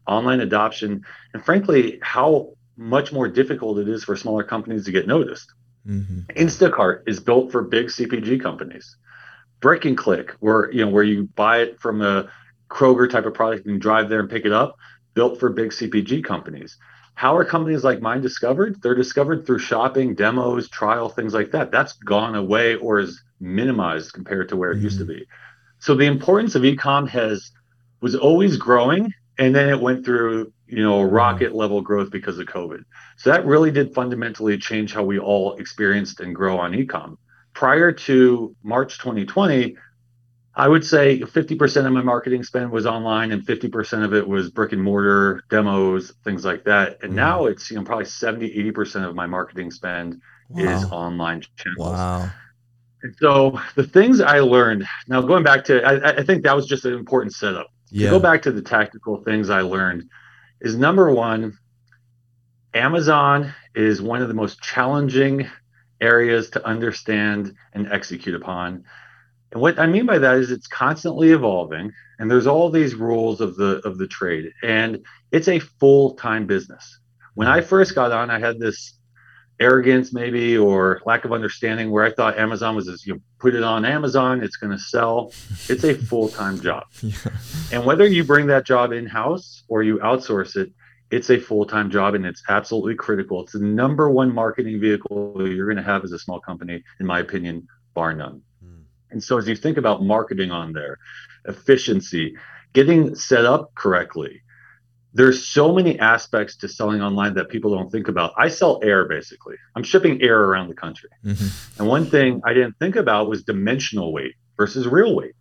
online 0.07 0.41
adoption, 0.41 1.03
and 1.33 1.43
frankly, 1.43 1.99
how 2.01 2.53
much 2.77 3.13
more 3.13 3.27
difficult 3.27 3.79
it 3.79 3.87
is 3.87 4.03
for 4.03 4.15
smaller 4.15 4.43
companies 4.43 4.85
to 4.85 4.91
get 4.91 5.07
noticed. 5.07 5.53
Mm-hmm. 5.87 6.21
Instacart 6.35 7.03
is 7.07 7.19
built 7.19 7.51
for 7.51 7.63
big 7.63 7.87
CPG 7.87 8.41
companies. 8.41 8.97
Brick 9.59 9.85
and 9.85 9.97
click, 9.97 10.31
where 10.39 10.71
you 10.71 10.83
know 10.83 10.91
where 10.91 11.03
you 11.03 11.29
buy 11.35 11.59
it 11.59 11.79
from 11.79 12.01
a 12.01 12.29
Kroger 12.69 13.09
type 13.09 13.25
of 13.25 13.33
product 13.33 13.67
and 13.67 13.79
drive 13.79 14.09
there 14.09 14.19
and 14.19 14.29
pick 14.29 14.45
it 14.45 14.51
up, 14.51 14.75
built 15.13 15.39
for 15.39 15.49
big 15.49 15.69
CPG 15.69 16.23
companies. 16.23 16.77
How 17.21 17.37
are 17.37 17.45
companies 17.45 17.83
like 17.83 18.01
mine 18.01 18.21
discovered? 18.21 18.81
They're 18.81 18.95
discovered 18.95 19.45
through 19.45 19.59
shopping, 19.59 20.15
demos, 20.15 20.67
trial, 20.67 21.07
things 21.07 21.35
like 21.35 21.51
that. 21.51 21.69
That's 21.69 21.93
gone 21.93 22.33
away 22.33 22.77
or 22.77 22.97
is 22.97 23.21
minimized 23.39 24.13
compared 24.13 24.49
to 24.49 24.55
where 24.55 24.71
it 24.71 24.77
mm-hmm. 24.77 24.85
used 24.85 24.97
to 24.97 25.03
mm-hmm. 25.03 25.19
be. 25.19 25.27
So 25.77 25.93
the 25.93 26.07
importance 26.07 26.55
of 26.55 26.63
ecom 26.63 27.07
has 27.09 27.51
was 28.01 28.15
always 28.15 28.57
growing, 28.57 29.13
and 29.37 29.53
then 29.53 29.69
it 29.69 29.79
went 29.79 30.03
through 30.03 30.51
you 30.65 30.81
know 30.81 31.03
mm-hmm. 31.03 31.13
rocket 31.13 31.53
level 31.53 31.81
growth 31.81 32.09
because 32.09 32.39
of 32.39 32.47
COVID. 32.47 32.85
So 33.17 33.29
that 33.29 33.45
really 33.45 33.69
did 33.69 33.93
fundamentally 33.93 34.57
change 34.57 34.91
how 34.91 35.03
we 35.03 35.19
all 35.19 35.57
experienced 35.57 36.21
and 36.21 36.33
grow 36.33 36.57
on 36.57 36.71
ecom. 36.71 37.17
Prior 37.53 37.91
to 37.91 38.55
March 38.63 38.97
2020, 38.97 39.77
I 40.53 40.67
would 40.67 40.83
say 40.83 41.19
50% 41.19 41.85
of 41.85 41.93
my 41.93 42.01
marketing 42.01 42.43
spend 42.43 42.71
was 42.71 42.85
online 42.85 43.31
and 43.31 43.45
50% 43.45 44.03
of 44.03 44.13
it 44.13 44.27
was 44.27 44.51
brick 44.51 44.73
and 44.73 44.83
mortar 44.83 45.43
demos, 45.49 46.13
things 46.25 46.43
like 46.43 46.65
that. 46.65 46.97
And 47.03 47.13
mm. 47.13 47.15
now 47.15 47.45
it's 47.45 47.71
you 47.71 47.77
know 47.77 47.83
probably 47.83 48.05
70, 48.05 48.71
80% 48.71 49.07
of 49.07 49.15
my 49.15 49.25
marketing 49.25 49.71
spend 49.71 50.21
wow. 50.49 50.63
is 50.63 50.83
online 50.91 51.41
channels. 51.55 51.93
Wow. 51.93 52.29
And 53.03 53.15
so 53.19 53.59
the 53.75 53.83
things 53.83 54.19
I 54.19 54.39
learned 54.39 54.85
now 55.07 55.21
going 55.21 55.43
back 55.43 55.63
to 55.65 55.81
I, 55.83 56.17
I 56.17 56.23
think 56.23 56.43
that 56.43 56.55
was 56.55 56.67
just 56.67 56.85
an 56.85 56.93
important 56.93 57.33
setup. 57.33 57.67
Yeah. 57.89 58.09
To 58.09 58.17
go 58.17 58.19
back 58.19 58.41
to 58.43 58.51
the 58.51 58.61
tactical 58.61 59.23
things 59.23 59.49
I 59.49 59.61
learned 59.61 60.03
is 60.59 60.75
number 60.75 61.11
one, 61.11 61.57
Amazon 62.73 63.53
is 63.73 64.01
one 64.01 64.21
of 64.21 64.27
the 64.27 64.33
most 64.33 64.61
challenging 64.61 65.49
areas 65.99 66.49
to 66.51 66.65
understand 66.65 67.53
and 67.73 67.91
execute 67.91 68.35
upon. 68.35 68.83
And 69.51 69.61
what 69.61 69.79
I 69.79 69.85
mean 69.85 70.05
by 70.05 70.17
that 70.19 70.37
is 70.37 70.51
it's 70.51 70.67
constantly 70.67 71.31
evolving 71.31 71.91
and 72.19 72.31
there's 72.31 72.47
all 72.47 72.69
these 72.69 72.95
rules 72.95 73.41
of 73.41 73.55
the 73.55 73.81
of 73.85 73.97
the 73.97 74.07
trade 74.07 74.51
and 74.63 75.05
it's 75.31 75.47
a 75.47 75.59
full-time 75.59 76.45
business. 76.45 76.99
When 77.33 77.47
I 77.47 77.61
first 77.61 77.95
got 77.95 78.11
on, 78.11 78.29
I 78.29 78.39
had 78.39 78.59
this 78.59 78.97
arrogance 79.61 80.11
maybe 80.11 80.57
or 80.57 81.01
lack 81.05 81.23
of 81.23 81.31
understanding 81.31 81.91
where 81.91 82.03
I 82.03 82.11
thought 82.11 82.37
Amazon 82.37 82.75
was 82.75 82.87
just 82.87 83.05
you 83.05 83.13
know, 83.13 83.19
put 83.39 83.53
it 83.53 83.63
on 83.63 83.85
Amazon, 83.85 84.43
it's 84.43 84.57
going 84.57 84.71
to 84.71 84.79
sell. 84.79 85.31
It's 85.69 85.83
a 85.83 85.93
full-time 85.93 86.59
job. 86.61 86.85
yeah. 87.01 87.13
And 87.71 87.85
whether 87.85 88.07
you 88.07 88.23
bring 88.23 88.47
that 88.47 88.65
job 88.65 88.91
in-house 88.91 89.63
or 89.67 89.83
you 89.83 89.99
outsource 89.99 90.55
it, 90.55 90.71
it's 91.11 91.29
a 91.29 91.39
full-time 91.39 91.91
job 91.91 92.15
and 92.15 92.25
it's 92.25 92.41
absolutely 92.49 92.95
critical. 92.95 93.43
It's 93.43 93.53
the 93.53 93.59
number 93.59 94.09
one 94.09 94.33
marketing 94.33 94.79
vehicle 94.81 95.35
you're 95.47 95.67
going 95.67 95.77
to 95.77 95.83
have 95.83 96.03
as 96.03 96.11
a 96.11 96.19
small 96.19 96.39
company, 96.39 96.83
in 96.99 97.05
my 97.05 97.19
opinion, 97.19 97.67
bar 97.93 98.13
none. 98.13 98.41
And 99.11 99.23
so 99.23 99.37
as 99.37 99.47
you 99.47 99.55
think 99.55 99.77
about 99.77 100.03
marketing 100.03 100.51
on 100.51 100.73
there, 100.73 100.97
efficiency, 101.45 102.35
getting 102.73 103.15
set 103.15 103.45
up 103.45 103.73
correctly, 103.75 104.41
there's 105.13 105.45
so 105.45 105.73
many 105.73 105.99
aspects 105.99 106.55
to 106.57 106.69
selling 106.69 107.01
online 107.01 107.33
that 107.33 107.49
people 107.49 107.75
don't 107.75 107.89
think 107.89 108.07
about. 108.07 108.33
I 108.37 108.47
sell 108.47 108.79
air 108.81 109.07
basically. 109.07 109.55
I'm 109.75 109.83
shipping 109.83 110.21
air 110.21 110.41
around 110.41 110.69
the 110.69 110.75
country. 110.75 111.09
Mm-hmm. 111.25 111.79
And 111.81 111.89
one 111.89 112.05
thing 112.05 112.41
I 112.45 112.53
didn't 112.53 112.77
think 112.79 112.95
about 112.95 113.27
was 113.27 113.43
dimensional 113.43 114.13
weight 114.13 114.35
versus 114.57 114.87
real 114.87 115.15
weight. 115.15 115.33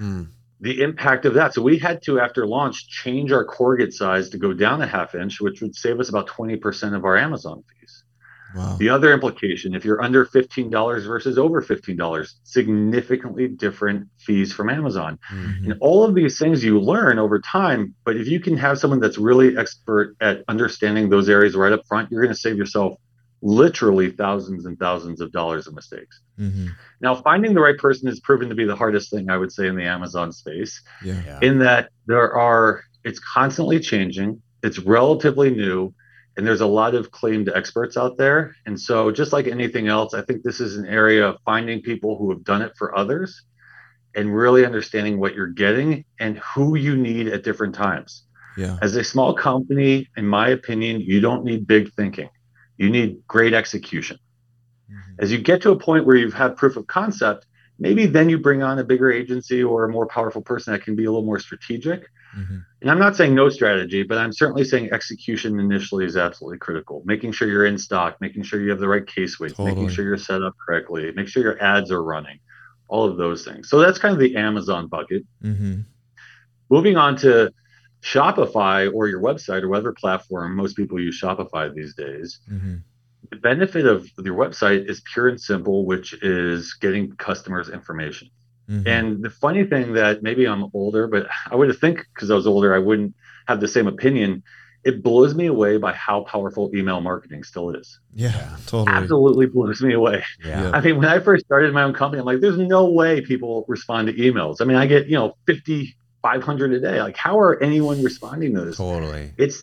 Mm. 0.00 0.30
The 0.60 0.82
impact 0.82 1.26
of 1.26 1.34
that. 1.34 1.54
So 1.54 1.62
we 1.62 1.78
had 1.78 2.02
to, 2.04 2.18
after 2.18 2.46
launch, 2.46 2.88
change 2.88 3.30
our 3.30 3.44
corrugate 3.44 3.92
size 3.92 4.30
to 4.30 4.38
go 4.38 4.54
down 4.54 4.80
a 4.80 4.86
half 4.86 5.14
inch, 5.14 5.40
which 5.40 5.60
would 5.60 5.76
save 5.76 6.00
us 6.00 6.08
about 6.08 6.26
20% 6.28 6.96
of 6.96 7.04
our 7.04 7.16
Amazon 7.16 7.62
fees. 7.62 8.04
Wow. 8.54 8.76
The 8.78 8.88
other 8.88 9.12
implication, 9.12 9.74
if 9.74 9.84
you're 9.84 10.02
under 10.02 10.24
$15 10.24 11.06
versus 11.06 11.36
over 11.36 11.60
$15, 11.60 12.32
significantly 12.44 13.48
different 13.48 14.08
fees 14.18 14.52
from 14.52 14.70
Amazon. 14.70 15.18
Mm-hmm. 15.30 15.72
And 15.72 15.80
all 15.80 16.04
of 16.04 16.14
these 16.14 16.38
things 16.38 16.64
you 16.64 16.80
learn 16.80 17.18
over 17.18 17.40
time. 17.40 17.94
But 18.04 18.16
if 18.16 18.28
you 18.28 18.40
can 18.40 18.56
have 18.56 18.78
someone 18.78 19.00
that's 19.00 19.18
really 19.18 19.58
expert 19.58 20.16
at 20.20 20.44
understanding 20.48 21.10
those 21.10 21.28
areas 21.28 21.54
right 21.54 21.72
up 21.72 21.86
front, 21.86 22.10
you're 22.10 22.22
going 22.22 22.34
to 22.34 22.40
save 22.40 22.56
yourself 22.56 22.98
literally 23.42 24.10
thousands 24.10 24.64
and 24.64 24.78
thousands 24.78 25.20
of 25.20 25.30
dollars 25.32 25.66
of 25.66 25.74
mistakes. 25.74 26.20
Mm-hmm. 26.38 26.68
Now, 27.00 27.16
finding 27.16 27.52
the 27.52 27.60
right 27.60 27.76
person 27.76 28.08
has 28.08 28.20
proven 28.20 28.48
to 28.48 28.54
be 28.54 28.64
the 28.64 28.76
hardest 28.76 29.10
thing 29.10 29.28
I 29.28 29.36
would 29.36 29.52
say 29.52 29.66
in 29.66 29.76
the 29.76 29.84
Amazon 29.84 30.32
space. 30.32 30.82
Yeah. 31.04 31.38
In 31.42 31.58
that 31.58 31.90
there 32.06 32.32
are, 32.32 32.82
it's 33.04 33.18
constantly 33.18 33.80
changing, 33.80 34.40
it's 34.62 34.78
relatively 34.78 35.50
new, 35.50 35.94
and 36.36 36.46
there's 36.46 36.60
a 36.60 36.66
lot 36.66 36.94
of 36.94 37.10
claimed 37.10 37.50
experts 37.54 37.96
out 37.96 38.16
there. 38.16 38.54
And 38.66 38.78
so, 38.78 39.10
just 39.10 39.32
like 39.32 39.46
anything 39.46 39.88
else, 39.88 40.14
I 40.14 40.22
think 40.22 40.42
this 40.42 40.60
is 40.60 40.76
an 40.76 40.86
area 40.86 41.28
of 41.28 41.36
finding 41.44 41.80
people 41.82 42.18
who 42.18 42.30
have 42.30 42.44
done 42.44 42.62
it 42.62 42.72
for 42.76 42.96
others 42.96 43.42
and 44.14 44.34
really 44.34 44.64
understanding 44.64 45.18
what 45.18 45.34
you're 45.34 45.46
getting 45.46 46.04
and 46.20 46.38
who 46.38 46.76
you 46.76 46.96
need 46.96 47.28
at 47.28 47.42
different 47.42 47.74
times. 47.74 48.24
Yeah. 48.56 48.78
As 48.80 48.96
a 48.96 49.04
small 49.04 49.34
company, 49.34 50.08
in 50.16 50.26
my 50.26 50.48
opinion, 50.48 51.00
you 51.00 51.20
don't 51.20 51.44
need 51.44 51.66
big 51.66 51.92
thinking 51.92 52.30
you 52.76 52.90
need 52.90 53.26
great 53.26 53.54
execution. 53.54 54.18
Mm-hmm. 54.90 55.12
As 55.20 55.32
you 55.32 55.38
get 55.38 55.62
to 55.62 55.70
a 55.70 55.78
point 55.78 56.06
where 56.06 56.16
you've 56.16 56.34
had 56.34 56.56
proof 56.56 56.76
of 56.76 56.86
concept, 56.86 57.46
maybe 57.78 58.06
then 58.06 58.28
you 58.28 58.38
bring 58.38 58.62
on 58.62 58.78
a 58.78 58.84
bigger 58.84 59.10
agency 59.10 59.62
or 59.62 59.84
a 59.84 59.88
more 59.88 60.06
powerful 60.06 60.42
person 60.42 60.72
that 60.72 60.82
can 60.82 60.96
be 60.96 61.04
a 61.04 61.10
little 61.10 61.26
more 61.26 61.38
strategic. 61.38 62.06
Mm-hmm. 62.36 62.58
And 62.82 62.90
I'm 62.90 62.98
not 62.98 63.16
saying 63.16 63.34
no 63.34 63.48
strategy, 63.48 64.02
but 64.02 64.18
I'm 64.18 64.32
certainly 64.32 64.64
saying 64.64 64.90
execution 64.92 65.58
initially 65.58 66.04
is 66.04 66.16
absolutely 66.16 66.58
critical. 66.58 67.02
Making 67.06 67.32
sure 67.32 67.48
you're 67.48 67.66
in 67.66 67.78
stock, 67.78 68.20
making 68.20 68.42
sure 68.42 68.60
you 68.60 68.70
have 68.70 68.80
the 68.80 68.88
right 68.88 69.06
case 69.06 69.40
weights, 69.40 69.54
totally. 69.54 69.74
making 69.74 69.88
sure 69.88 70.04
you're 70.04 70.18
set 70.18 70.42
up 70.42 70.54
correctly, 70.64 71.10
make 71.12 71.28
sure 71.28 71.42
your 71.42 71.62
ads 71.62 71.90
are 71.90 72.02
running, 72.02 72.38
all 72.88 73.04
of 73.04 73.16
those 73.16 73.44
things. 73.44 73.70
So 73.70 73.78
that's 73.78 73.98
kind 73.98 74.12
of 74.12 74.20
the 74.20 74.36
Amazon 74.36 74.86
bucket. 74.86 75.24
Mm-hmm. 75.42 75.80
Moving 76.68 76.96
on 76.96 77.16
to 77.18 77.52
Shopify 78.02 78.92
or 78.92 79.08
your 79.08 79.20
website 79.20 79.62
or 79.62 79.68
whatever 79.68 79.92
platform, 79.92 80.54
most 80.54 80.76
people 80.76 81.00
use 81.00 81.20
Shopify 81.20 81.72
these 81.74 81.94
days. 81.94 82.40
Mm-hmm. 82.50 82.76
The 83.30 83.36
benefit 83.36 83.86
of 83.86 84.08
your 84.22 84.36
website 84.36 84.88
is 84.88 85.02
pure 85.12 85.28
and 85.28 85.40
simple, 85.40 85.84
which 85.84 86.12
is 86.22 86.74
getting 86.74 87.12
customers 87.16 87.68
information. 87.68 88.28
Mm-hmm. 88.68 88.88
And 88.88 89.22
the 89.22 89.30
funny 89.30 89.64
thing 89.64 89.94
that 89.94 90.22
maybe 90.22 90.46
I'm 90.46 90.70
older, 90.74 91.06
but 91.06 91.26
I 91.50 91.54
would 91.54 91.76
think 91.78 92.06
because 92.14 92.30
I 92.30 92.34
was 92.34 92.46
older, 92.46 92.74
I 92.74 92.78
wouldn't 92.78 93.14
have 93.46 93.60
the 93.60 93.68
same 93.68 93.86
opinion. 93.86 94.42
It 94.84 95.02
blows 95.02 95.34
me 95.34 95.46
away 95.46 95.78
by 95.78 95.92
how 95.92 96.22
powerful 96.22 96.70
email 96.74 97.00
marketing 97.00 97.42
still 97.42 97.70
is. 97.70 97.98
Yeah, 98.14 98.56
totally. 98.66 98.96
Absolutely 98.96 99.46
blows 99.46 99.82
me 99.82 99.94
away. 99.94 100.24
Yeah. 100.44 100.70
I 100.72 100.80
mean, 100.80 100.98
when 100.98 101.08
I 101.08 101.18
first 101.18 101.44
started 101.44 101.74
my 101.74 101.82
own 101.82 101.94
company, 101.94 102.20
I'm 102.20 102.26
like, 102.26 102.40
there's 102.40 102.58
no 102.58 102.90
way 102.90 103.20
people 103.20 103.64
respond 103.66 104.08
to 104.08 104.14
emails. 104.14 104.60
I 104.60 104.64
mean, 104.64 104.76
I 104.76 104.86
get, 104.86 105.06
you 105.06 105.16
know, 105.16 105.36
50 105.46 105.96
500 106.26 106.72
a 106.72 106.80
day. 106.80 107.00
Like, 107.00 107.16
how 107.16 107.38
are 107.38 107.62
anyone 107.62 108.02
responding 108.02 108.54
to 108.54 108.64
this? 108.64 108.78
Totally. 108.78 109.32
It's 109.36 109.62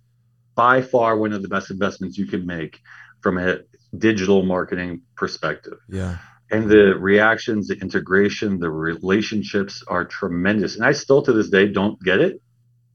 by 0.55 0.81
far 0.81 1.17
one 1.17 1.33
of 1.33 1.41
the 1.41 1.49
best 1.49 1.71
investments 1.71 2.17
you 2.17 2.25
can 2.25 2.45
make 2.45 2.79
from 3.19 3.37
a 3.37 3.59
digital 3.97 4.43
marketing 4.43 5.01
perspective. 5.17 5.77
Yeah. 5.89 6.19
And 6.53 6.69
the 6.69 6.95
reactions, 6.99 7.67
the 7.67 7.79
integration, 7.79 8.59
the 8.59 8.69
relationships 8.69 9.83
are 9.87 10.05
tremendous. 10.05 10.75
And 10.75 10.85
I 10.85 10.91
still 10.91 11.23
to 11.23 11.33
this 11.33 11.49
day 11.49 11.67
don't 11.67 11.99
get 12.03 12.21
it, 12.21 12.39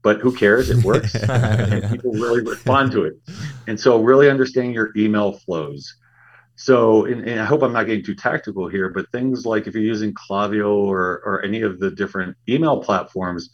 but 0.01 0.21
who 0.21 0.33
cares? 0.33 0.69
It 0.69 0.83
works. 0.85 1.13
and 1.29 1.91
people 1.91 2.13
really 2.13 2.41
respond 2.41 2.93
to 2.93 3.03
it. 3.03 3.13
And 3.67 3.77
so, 3.77 4.01
really 4.01 4.29
understanding 4.29 4.71
your 4.71 4.91
email 4.95 5.33
flows. 5.33 5.93
So, 6.55 7.05
and, 7.05 7.27
and, 7.27 7.39
I 7.39 7.45
hope 7.45 7.61
I'm 7.61 7.73
not 7.73 7.85
getting 7.85 8.03
too 8.03 8.15
tactical 8.15 8.69
here, 8.69 8.89
but 8.89 9.11
things 9.11 9.45
like 9.45 9.67
if 9.67 9.73
you're 9.73 9.83
using 9.83 10.13
Klaviyo 10.13 10.75
or, 10.75 11.21
or 11.25 11.41
any 11.43 11.61
of 11.61 11.79
the 11.79 11.91
different 11.91 12.37
email 12.47 12.81
platforms, 12.81 13.49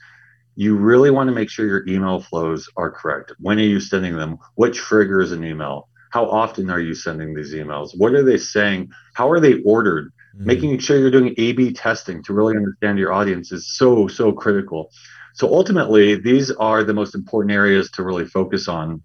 you 0.55 0.75
really 0.75 1.11
want 1.11 1.27
to 1.29 1.35
make 1.35 1.49
sure 1.49 1.67
your 1.67 1.87
email 1.87 2.19
flows 2.19 2.69
are 2.77 2.91
correct. 2.91 3.33
When 3.39 3.59
are 3.59 3.63
you 3.63 3.79
sending 3.79 4.15
them? 4.15 4.37
What 4.55 4.73
triggers 4.73 5.31
an 5.31 5.43
email? 5.43 5.89
How 6.15 6.25
often 6.29 6.69
are 6.69 6.79
you 6.79 6.95
sending 6.95 7.33
these 7.33 7.53
emails? 7.53 7.89
What 7.97 8.13
are 8.13 8.23
they 8.23 8.37
saying? 8.37 8.89
How 9.15 9.29
are 9.29 9.41
they 9.41 9.61
ordered? 9.63 10.05
Mm-hmm. 10.07 10.45
Making 10.45 10.79
sure 10.79 10.97
you're 10.97 11.11
doing 11.11 11.35
A 11.37 11.51
B 11.51 11.73
testing 11.73 12.23
to 12.23 12.33
really 12.33 12.55
understand 12.55 12.97
your 12.97 13.11
audience 13.19 13.51
is 13.51 13.63
so, 13.79 14.07
so 14.07 14.31
critical. 14.31 14.91
So 15.33 15.53
ultimately, 15.53 16.15
these 16.15 16.51
are 16.51 16.85
the 16.85 16.93
most 16.93 17.15
important 17.15 17.51
areas 17.53 17.91
to 17.91 18.03
really 18.03 18.25
focus 18.25 18.69
on, 18.69 19.03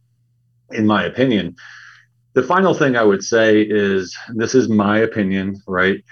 in 0.71 0.87
my 0.87 1.03
opinion 1.05 1.57
the 2.35 2.43
final 2.43 2.75
thing 2.75 2.97
I 2.97 3.03
would 3.03 3.25
say 3.25 3.61
is 3.63 4.17
this 4.35 4.55
is 4.55 4.69
my 4.69 4.99
opinion, 4.99 5.61
right? 5.67 6.03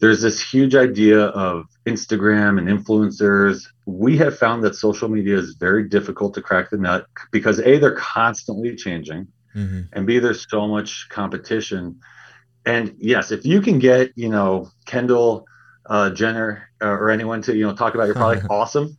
There's 0.00 0.22
this 0.22 0.40
huge 0.40 0.74
idea 0.74 1.24
of 1.48 1.66
Instagram 1.86 2.58
and 2.58 2.68
influencers. 2.68 3.66
We 3.84 4.16
have 4.18 4.38
found 4.38 4.64
that 4.64 4.74
social 4.76 5.08
media 5.08 5.36
is 5.36 5.56
very 5.58 5.88
difficult 5.88 6.34
to 6.34 6.42
crack 6.42 6.70
the 6.70 6.78
nut 6.78 7.06
because 7.32 7.60
A, 7.60 7.78
they're 7.78 7.96
constantly 7.96 8.76
changing, 8.76 9.28
mm-hmm. 9.58 9.80
and 9.92 10.06
B, 10.06 10.18
there's 10.18 10.46
so 10.48 10.68
much 10.68 11.08
competition. 11.08 12.00
And 12.64 12.94
yes, 12.98 13.32
if 13.32 13.44
you 13.44 13.60
can 13.60 13.78
get, 13.78 14.12
you 14.14 14.28
know, 14.28 14.70
Kendall 14.86 15.46
uh, 15.86 16.10
Jenner 16.10 16.68
uh, 16.82 16.88
or 16.88 17.10
anyone 17.10 17.42
to, 17.42 17.56
you 17.56 17.66
know, 17.66 17.74
talk 17.74 17.94
about 17.94 18.06
your 18.06 18.14
product, 18.14 18.46
awesome. 18.50 18.96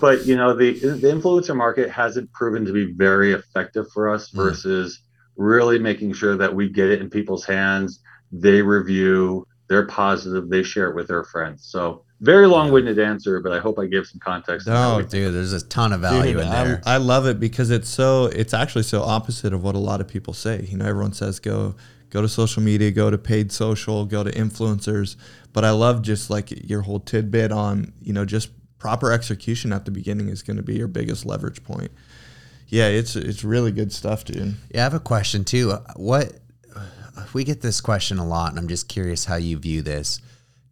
but 0.00 0.24
you 0.26 0.36
know, 0.36 0.54
the 0.54 0.78
the 0.78 1.08
influencer 1.08 1.56
market 1.56 1.90
hasn't 1.90 2.32
proven 2.32 2.64
to 2.64 2.72
be 2.72 2.92
very 2.92 3.32
effective 3.32 3.86
for 3.92 4.08
us 4.08 4.30
mm. 4.30 4.36
versus 4.36 5.00
really 5.36 5.78
making 5.78 6.12
sure 6.12 6.36
that 6.36 6.54
we 6.54 6.68
get 6.68 6.90
it 6.90 7.00
in 7.00 7.10
people's 7.10 7.44
hands. 7.44 8.00
They 8.30 8.62
review, 8.62 9.46
they're 9.68 9.86
positive, 9.86 10.48
they 10.48 10.62
share 10.62 10.90
it 10.90 10.94
with 10.94 11.08
their 11.08 11.24
friends. 11.24 11.66
So 11.66 12.03
very 12.20 12.46
long-winded 12.46 12.98
answer, 12.98 13.40
but 13.40 13.52
I 13.52 13.58
hope 13.58 13.78
I 13.78 13.86
gave 13.86 14.06
some 14.06 14.20
context. 14.20 14.66
No, 14.66 15.02
dude, 15.02 15.34
there's 15.34 15.52
a 15.52 15.64
ton 15.66 15.92
of 15.92 16.00
value 16.00 16.34
dude, 16.34 16.42
in 16.42 16.50
there. 16.50 16.82
I, 16.86 16.94
I 16.94 16.96
love 16.96 17.26
it 17.26 17.40
because 17.40 17.70
it's 17.70 17.88
so 17.88 18.26
it's 18.26 18.54
actually 18.54 18.84
so 18.84 19.02
opposite 19.02 19.52
of 19.52 19.62
what 19.62 19.74
a 19.74 19.78
lot 19.78 20.00
of 20.00 20.08
people 20.08 20.32
say. 20.32 20.66
You 20.68 20.76
know, 20.76 20.86
everyone 20.86 21.12
says 21.12 21.40
go 21.40 21.74
go 22.10 22.22
to 22.22 22.28
social 22.28 22.62
media, 22.62 22.90
go 22.90 23.10
to 23.10 23.18
paid 23.18 23.52
social, 23.52 24.04
go 24.06 24.22
to 24.22 24.30
influencers. 24.30 25.16
But 25.52 25.64
I 25.64 25.70
love 25.70 26.02
just 26.02 26.30
like 26.30 26.68
your 26.68 26.82
whole 26.82 27.00
tidbit 27.00 27.52
on, 27.52 27.92
you 28.00 28.12
know, 28.12 28.24
just 28.24 28.50
proper 28.78 29.12
execution 29.12 29.72
at 29.72 29.84
the 29.84 29.90
beginning 29.90 30.28
is 30.28 30.42
going 30.42 30.56
to 30.56 30.62
be 30.62 30.74
your 30.74 30.88
biggest 30.88 31.24
leverage 31.24 31.62
point 31.64 31.90
yeah, 32.68 32.88
it's 32.88 33.14
it's 33.14 33.44
really 33.44 33.70
good 33.70 33.92
stuff, 33.92 34.24
dude. 34.24 34.56
Yeah, 34.72 34.80
I 34.80 34.82
have 34.84 34.94
a 34.94 35.00
question 35.00 35.44
too. 35.44 35.78
What 35.96 36.32
we 37.32 37.44
get 37.44 37.60
this 37.60 37.80
question 37.80 38.18
a 38.18 38.26
lot, 38.26 38.50
and 38.50 38.58
I'm 38.58 38.68
just 38.68 38.88
curious 38.88 39.24
how 39.24 39.36
you 39.36 39.58
view 39.58 39.82
this. 39.82 40.20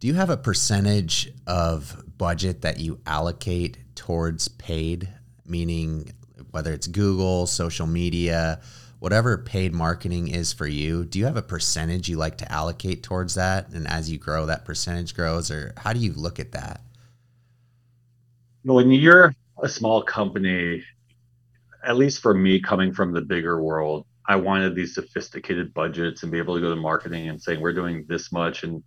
Do 0.03 0.07
you 0.07 0.15
have 0.15 0.29
a 0.29 0.35
percentage 0.35 1.31
of 1.47 2.03
budget 2.17 2.63
that 2.63 2.77
you 2.77 2.99
allocate 3.05 3.77
towards 3.95 4.49
paid, 4.49 5.07
meaning 5.45 6.11
whether 6.51 6.73
it's 6.73 6.87
Google, 6.87 7.47
social 7.47 7.87
media, 7.87 8.59
whatever 8.99 9.37
paid 9.37 9.73
marketing 9.73 10.27
is 10.27 10.51
for 10.51 10.67
you? 10.67 11.05
Do 11.05 11.19
you 11.19 11.25
have 11.25 11.37
a 11.37 11.41
percentage 11.41 12.09
you 12.09 12.17
like 12.17 12.37
to 12.39 12.51
allocate 12.51 13.01
towards 13.01 13.35
that? 13.35 13.69
And 13.69 13.87
as 13.87 14.11
you 14.11 14.17
grow, 14.17 14.45
that 14.45 14.65
percentage 14.65 15.15
grows, 15.15 15.49
or 15.49 15.73
how 15.77 15.93
do 15.93 16.01
you 16.01 16.11
look 16.11 16.37
at 16.37 16.51
that? 16.51 16.81
When 18.63 18.91
you're 18.91 19.33
a 19.61 19.69
small 19.69 20.03
company, 20.03 20.83
at 21.81 21.95
least 21.95 22.21
for 22.21 22.33
me 22.33 22.59
coming 22.59 22.91
from 22.91 23.13
the 23.13 23.21
bigger 23.21 23.63
world 23.63 24.05
i 24.25 24.37
wanted 24.37 24.73
these 24.73 24.95
sophisticated 24.95 25.73
budgets 25.73 26.23
and 26.23 26.31
be 26.31 26.37
able 26.37 26.55
to 26.55 26.61
go 26.61 26.73
to 26.73 26.79
marketing 26.79 27.27
and 27.27 27.41
saying 27.41 27.59
we're 27.59 27.73
doing 27.73 28.05
this 28.07 28.31
much 28.31 28.63
and 28.63 28.81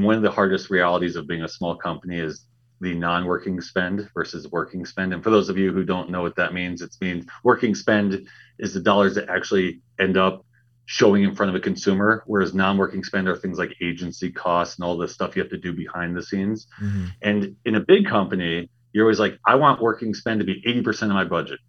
one 0.00 0.16
of 0.16 0.22
the 0.22 0.30
hardest 0.30 0.70
realities 0.70 1.16
of 1.16 1.26
being 1.26 1.42
a 1.42 1.48
small 1.48 1.76
company 1.76 2.18
is 2.18 2.46
the 2.80 2.94
non-working 2.94 3.60
spend 3.60 4.08
versus 4.12 4.50
working 4.50 4.84
spend 4.84 5.14
and 5.14 5.22
for 5.22 5.30
those 5.30 5.48
of 5.48 5.56
you 5.56 5.72
who 5.72 5.84
don't 5.84 6.10
know 6.10 6.22
what 6.22 6.34
that 6.34 6.52
means 6.52 6.82
it 6.82 6.94
means 7.00 7.24
working 7.44 7.74
spend 7.74 8.26
is 8.58 8.74
the 8.74 8.80
dollars 8.80 9.14
that 9.14 9.28
actually 9.28 9.80
end 10.00 10.16
up 10.16 10.44
showing 10.86 11.22
in 11.22 11.34
front 11.34 11.48
of 11.48 11.54
a 11.54 11.60
consumer 11.60 12.24
whereas 12.26 12.54
non-working 12.54 13.04
spend 13.04 13.28
are 13.28 13.36
things 13.36 13.56
like 13.56 13.72
agency 13.80 14.32
costs 14.32 14.76
and 14.76 14.84
all 14.84 14.96
the 14.96 15.06
stuff 15.06 15.36
you 15.36 15.42
have 15.42 15.50
to 15.50 15.58
do 15.58 15.72
behind 15.72 16.16
the 16.16 16.22
scenes 16.22 16.66
mm-hmm. 16.82 17.06
and 17.22 17.54
in 17.64 17.76
a 17.76 17.80
big 17.80 18.04
company 18.04 18.68
you're 18.92 19.04
always 19.04 19.20
like 19.20 19.38
i 19.46 19.54
want 19.54 19.80
working 19.80 20.12
spend 20.12 20.40
to 20.40 20.44
be 20.44 20.60
80% 20.62 21.02
of 21.02 21.10
my 21.10 21.24
budget 21.24 21.60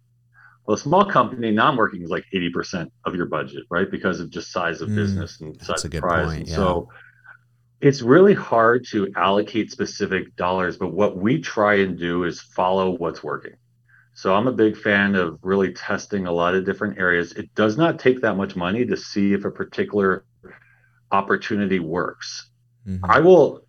well, 0.66 0.76
a 0.76 0.80
small 0.80 1.04
company, 1.04 1.50
non-working 1.50 2.02
is 2.02 2.08
like 2.08 2.24
80% 2.34 2.90
of 3.04 3.14
your 3.14 3.26
budget, 3.26 3.64
right? 3.70 3.90
Because 3.90 4.20
of 4.20 4.30
just 4.30 4.50
size 4.50 4.80
of 4.80 4.88
mm, 4.88 4.96
business 4.96 5.40
and 5.42 5.60
size 5.62 5.84
of 5.84 5.92
price. 5.92 6.26
Point, 6.26 6.48
yeah. 6.48 6.54
So 6.54 6.88
it's 7.80 8.02
really 8.02 8.34
hard 8.34 8.86
to 8.90 9.12
allocate 9.16 9.70
specific 9.70 10.36
dollars, 10.36 10.76
but 10.76 10.92
what 10.92 11.16
we 11.16 11.40
try 11.40 11.74
and 11.76 11.98
do 11.98 12.24
is 12.24 12.40
follow 12.40 12.96
what's 12.96 13.22
working. 13.22 13.54
So 14.14 14.34
I'm 14.34 14.46
a 14.46 14.52
big 14.52 14.76
fan 14.76 15.16
of 15.16 15.38
really 15.42 15.72
testing 15.72 16.26
a 16.26 16.32
lot 16.32 16.54
of 16.54 16.64
different 16.64 16.98
areas. 16.98 17.32
It 17.32 17.54
does 17.54 17.76
not 17.76 17.98
take 17.98 18.20
that 18.22 18.36
much 18.36 18.54
money 18.54 18.86
to 18.86 18.96
see 18.96 19.32
if 19.32 19.44
a 19.44 19.50
particular 19.50 20.24
opportunity 21.10 21.80
works. 21.80 22.48
Mm-hmm. 22.86 23.04
I 23.10 23.20
will 23.20 23.66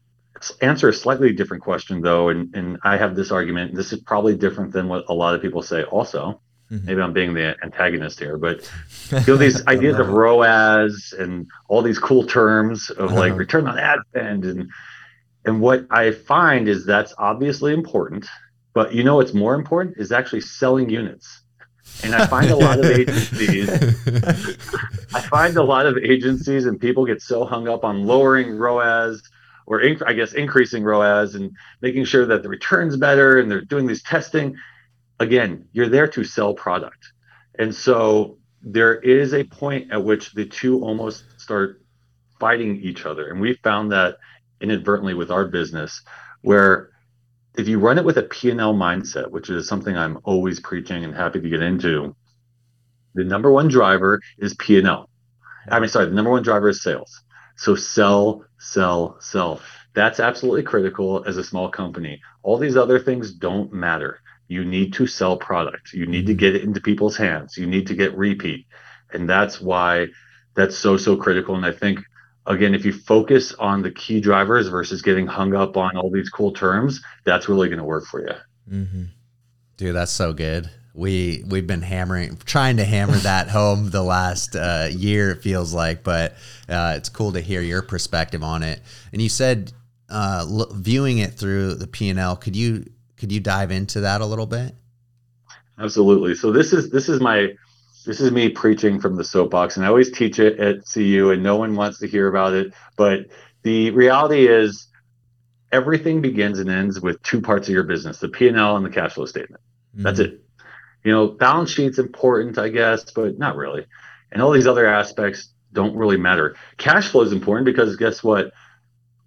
answer 0.62 0.89
a 0.89 0.94
slightly 0.94 1.34
different 1.34 1.63
question 1.63 2.02
though, 2.02 2.30
and, 2.30 2.56
and 2.56 2.78
I 2.84 2.98
have 2.98 3.15
this 3.15 3.32
argument. 3.32 3.76
This 3.76 3.91
is 3.91 4.02
probably 4.02 4.36
different 4.36 4.72
than 4.72 4.88
what 4.88 5.06
a 5.10 5.13
lot 5.13 5.34
of 5.34 5.41
people 5.41 5.63
say 5.63 5.84
also 5.84 6.41
Mm-hmm. 6.71 6.86
Maybe 6.86 7.01
I'm 7.01 7.13
being 7.13 7.34
the 7.34 7.56
antagonist 7.63 8.19
here, 8.19 8.38
but 8.38 8.69
you 9.12 9.19
know 9.28 9.38
these 9.38 9.65
ideas 9.67 9.99
of 9.99 10.10
ROAS 10.10 11.13
and 11.17 11.47
all 11.67 11.82
these 11.82 11.99
cool 11.99 12.25
terms 12.25 12.89
of 12.89 13.12
like 13.12 13.32
uh-huh. 13.32 13.39
return 13.39 13.67
on 13.67 13.78
ad 13.78 13.99
spend 14.10 14.45
and 14.45 14.69
and 15.45 15.62
what 15.62 15.86
I 15.91 16.12
find 16.12 16.67
is 16.67 16.86
that's 16.86 17.13
obviously 17.19 17.73
important, 17.73 18.25
but 18.73 18.93
you 18.93 19.04
know 19.04 19.17
what's 19.17 19.34
more 19.34 19.54
important 19.54 19.97
is 19.97 20.12
actually 20.12 20.41
selling 20.41 20.89
units. 20.89 21.41
And 22.04 22.15
I 22.15 22.25
find 22.25 22.49
a 22.49 22.56
lot 22.56 22.80
of 22.80 22.86
agencies, 22.86 23.69
I 25.13 25.21
find 25.21 25.56
a 25.56 25.63
lot 25.63 25.86
of 25.86 25.97
agencies 25.97 26.65
and 26.65 26.82
people 26.82 27.06
get 27.06 27.21
so 27.21 27.45
hung 27.45 27.67
up 27.67 27.84
on 27.84 28.06
lowering 28.06 28.58
ROAS 28.58 29.21
or 29.67 29.82
inc- 29.82 30.04
I 30.06 30.13
guess 30.13 30.34
increasing 30.34 30.84
ROAS 30.84 31.36
and 31.36 31.56
making 31.82 32.06
sure 32.06 32.25
that 32.25 32.41
the 32.41 32.49
return's 32.49 32.97
better 32.97 33.39
and 33.39 33.49
they're 33.49 33.62
doing 33.62 33.86
these 33.86 34.01
testing. 34.01 34.58
Again, 35.19 35.67
you're 35.71 35.89
there 35.89 36.08
to 36.10 36.23
sell 36.23 36.54
product. 36.54 37.12
And 37.58 37.73
so 37.73 38.38
there 38.62 38.95
is 38.95 39.34
a 39.34 39.43
point 39.43 39.91
at 39.91 40.04
which 40.04 40.34
the 40.34 40.45
two 40.45 40.84
almost 40.84 41.23
start 41.38 41.82
fighting 42.39 42.82
each 42.82 43.06
other. 43.06 43.30
And 43.30 43.39
we 43.39 43.54
found 43.63 43.91
that 43.91 44.17
inadvertently 44.60 45.13
with 45.13 45.32
our 45.32 45.45
business 45.45 46.01
where 46.41 46.89
if 47.58 47.67
you 47.67 47.80
run 47.80 47.97
it 47.97 48.06
with 48.06 48.17
a 48.17 48.23
P&L 48.23 48.73
mindset, 48.73 49.32
which 49.32 49.49
is 49.49 49.67
something 49.67 49.95
I'm 49.95 50.19
always 50.23 50.60
preaching 50.60 51.04
and 51.04 51.15
happy 51.15 51.39
to 51.39 51.49
get 51.49 51.62
into, 51.62 52.15
the 53.13 53.23
number 53.23 53.49
one 53.51 53.69
driver 53.69 54.21
is 54.38 54.54
P&L. 54.56 55.10
I 55.69 55.80
mean, 55.80 55.89
sorry, 55.89 56.08
the 56.08 56.12
number 56.12 56.32
one 56.32 56.43
driver 56.43 56.69
is 56.69 56.84
sales. 56.84 57.21
So 57.56 57.75
sell, 57.75 58.45
sell, 58.60 59.17
sell. 59.21 59.62
That's 59.93 60.19
absolutely 60.19 60.63
critical 60.63 61.23
as 61.25 61.38
a 61.38 61.43
small 61.43 61.69
company. 61.69 62.21
All 62.43 62.58
these 62.58 62.75
other 62.75 62.99
things 62.99 63.32
don't 63.32 63.71
matter. 63.71 64.19
You 64.47 64.63
need 64.63 64.93
to 64.93 65.08
sell 65.08 65.38
product. 65.38 65.93
You 65.93 66.05
need 66.05 66.27
to 66.27 66.34
mm-hmm. 66.34 66.39
get 66.39 66.55
it 66.55 66.63
into 66.63 66.81
people's 66.81 67.17
hands. 67.17 67.58
You 67.58 67.65
need 67.65 67.88
to 67.88 67.95
get 67.95 68.15
repeat. 68.15 68.67
And 69.13 69.29
that's 69.29 69.60
why 69.62 70.08
that's 70.55 70.77
so, 70.77 70.97
so 70.97 71.15
critical. 71.15 71.55
And 71.55 71.65
I 71.65 71.71
think, 71.71 71.99
again, 72.45 72.75
if 72.75 72.86
you 72.86 72.93
focus 72.93 73.53
on 73.53 73.81
the 73.81 73.91
key 73.91 74.21
drivers 74.21 74.67
versus 74.67 75.01
getting 75.01 75.27
hung 75.27 75.55
up 75.55 75.77
on 75.77 75.97
all 75.97 76.12
these 76.12 76.29
cool 76.29 76.51
terms, 76.51 77.01
that's 77.23 77.49
really 77.49 77.69
going 77.69 77.79
to 77.79 77.86
work 77.86 78.05
for 78.05 78.21
you. 78.21 78.36
Mm-hmm. 78.71 79.03
Dude, 79.77 79.95
that's 79.95 80.12
so 80.12 80.34
good 80.34 80.69
we 80.95 81.43
we've 81.47 81.67
been 81.67 81.81
hammering 81.81 82.38
trying 82.45 82.77
to 82.77 82.86
hammer 82.86 83.13
that 83.17 83.49
home 83.49 83.89
the 83.89 84.01
last 84.01 84.55
uh, 84.55 84.88
year 84.89 85.31
it 85.31 85.41
feels 85.41 85.73
like 85.73 86.03
but 86.03 86.34
uh, 86.69 86.93
it's 86.95 87.10
cool 87.10 87.34
to 87.34 87.41
hear 87.41 87.62
your 87.62 87.81
perspective 87.81 88.41
on 88.43 88.63
it 88.63 88.81
and 89.12 89.21
you 89.21 89.29
said 89.29 89.71
uh, 90.10 90.45
l- 90.47 90.71
viewing 90.73 91.17
it 91.17 91.34
through 91.34 91.75
the 91.75 91.88
p&l 91.88 92.36
could 92.38 92.55
you 92.55 92.86
could 93.17 93.32
you 93.32 93.39
dive 93.39 93.71
into 93.71 94.01
that 94.01 94.21
a 94.21 94.25
little 94.25 94.45
bit 94.45 94.73
absolutely 95.80 96.36
so 96.36 96.51
this 96.51 96.73
is 96.73 96.89
this 96.89 97.10
is 97.10 97.19
my 97.19 97.49
this 98.06 98.21
is 98.21 98.32
me 98.32 98.49
preaching 98.49 98.99
from 98.99 99.15
the 99.15 99.23
soapbox 99.23 99.78
and 99.78 99.86
i 99.86 99.89
always 99.89 100.12
teach 100.12 100.39
it 100.39 100.60
at 100.60 100.78
cu 100.91 101.32
and 101.32 101.43
no 101.43 101.56
one 101.58 101.75
wants 101.75 101.99
to 101.99 102.08
hear 102.08 102.28
about 102.28 102.54
it 102.54 102.73
but 102.97 103.21
the 103.63 103.91
reality 103.91 104.47
is 104.47 104.88
everything 105.71 106.21
begins 106.21 106.60
and 106.60 106.69
ends 106.69 107.01
with 107.01 107.21
two 107.23 107.41
parts 107.41 107.67
of 107.67 107.73
your 107.73 107.84
business 107.84 108.19
the 108.19 108.30
p&l 108.30 108.78
and 108.78 108.86
the 108.86 108.89
cash 108.89 109.13
flow 109.13 109.25
statement 109.25 109.62
that's 109.95 110.19
mm-hmm. 110.19 110.34
it 110.34 110.45
you 111.06 111.12
know, 111.12 111.28
balance 111.28 111.69
sheet's 111.69 111.99
important, 111.99 112.58
I 112.58 112.69
guess, 112.69 113.12
but 113.12 113.38
not 113.38 113.56
really. 113.56 113.86
And 114.32 114.41
all 114.41 114.51
these 114.51 114.65
other 114.65 114.88
aspects 114.88 115.49
don't 115.71 115.95
really 115.95 116.17
matter. 116.17 116.56
Cash 116.78 117.10
flow 117.10 117.21
is 117.21 117.32
important 117.32 117.65
because 117.65 117.95
guess 117.95 118.23
what? 118.23 118.51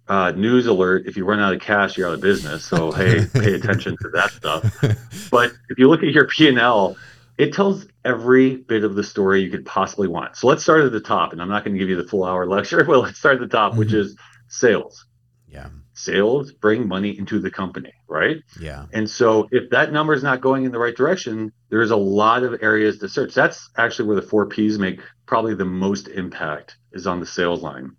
Uh, 0.09 0.31
news 0.31 0.65
alert: 0.65 1.05
if 1.05 1.15
you 1.15 1.23
run 1.23 1.39
out 1.39 1.53
of 1.53 1.61
cash, 1.61 1.97
you're 1.97 2.07
out 2.07 2.15
of 2.15 2.21
business. 2.21 2.65
So 2.65 2.91
hey, 2.99 3.25
pay 3.33 3.53
attention 3.53 3.95
to 4.01 4.09
that 4.09 4.31
stuff. 4.31 4.83
But 5.31 5.53
if 5.69 5.77
you 5.77 5.87
look 5.87 6.01
at 6.01 6.09
your 6.09 6.25
P 6.25 6.47
and 6.47 6.57
L, 6.57 6.97
it 7.37 7.53
tells 7.53 7.85
every 8.03 8.55
bit 8.55 8.83
of 8.83 8.95
the 8.95 9.03
story 9.03 9.41
you 9.43 9.51
could 9.51 9.63
possibly 9.63 10.07
want. 10.07 10.35
So 10.35 10.47
let's 10.47 10.63
start 10.63 10.81
at 10.81 10.91
the 10.91 10.99
top, 10.99 11.33
and 11.33 11.41
I'm 11.41 11.49
not 11.49 11.63
going 11.63 11.75
to 11.75 11.79
give 11.79 11.87
you 11.87 11.95
the 11.95 12.07
full 12.07 12.23
hour 12.23 12.45
lecture. 12.49 12.83
Well, 12.83 13.01
let's 13.01 13.19
start 13.19 13.35
at 13.35 13.41
the 13.41 13.47
top, 13.47 13.71
mm-hmm. 13.71 13.79
which 13.79 13.93
is 13.93 14.17
sales. 14.47 15.05
Yeah 15.47 15.69
sales 15.99 16.53
bring 16.53 16.87
money 16.87 17.17
into 17.17 17.39
the 17.39 17.51
company, 17.51 17.93
right? 18.07 18.37
Yeah. 18.59 18.85
And 18.93 19.09
so 19.09 19.49
if 19.51 19.69
that 19.71 19.91
number 19.91 20.13
is 20.13 20.23
not 20.23 20.39
going 20.39 20.63
in 20.63 20.71
the 20.71 20.79
right 20.79 20.95
direction, 20.95 21.51
there's 21.69 21.91
a 21.91 21.97
lot 21.97 22.43
of 22.43 22.63
areas 22.63 22.99
to 22.99 23.09
search. 23.09 23.33
That's 23.33 23.69
actually 23.77 24.07
where 24.07 24.15
the 24.15 24.27
four 24.27 24.45
P's 24.47 24.79
make 24.79 25.01
probably 25.25 25.55
the 25.55 25.65
most 25.65 26.07
impact 26.07 26.77
is 26.93 27.05
on 27.05 27.19
the 27.19 27.25
sales 27.25 27.61
line. 27.61 27.91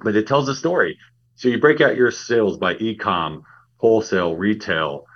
But 0.00 0.16
it 0.16 0.26
tells 0.26 0.48
a 0.48 0.54
story. 0.54 0.98
So 1.38 1.48
you 1.48 1.60
break 1.60 1.80
out 1.80 1.96
your 1.96 2.10
sales 2.10 2.58
by 2.58 2.74
e-com, 2.74 3.44
wholesale, 3.76 4.34
retail, 4.34 5.06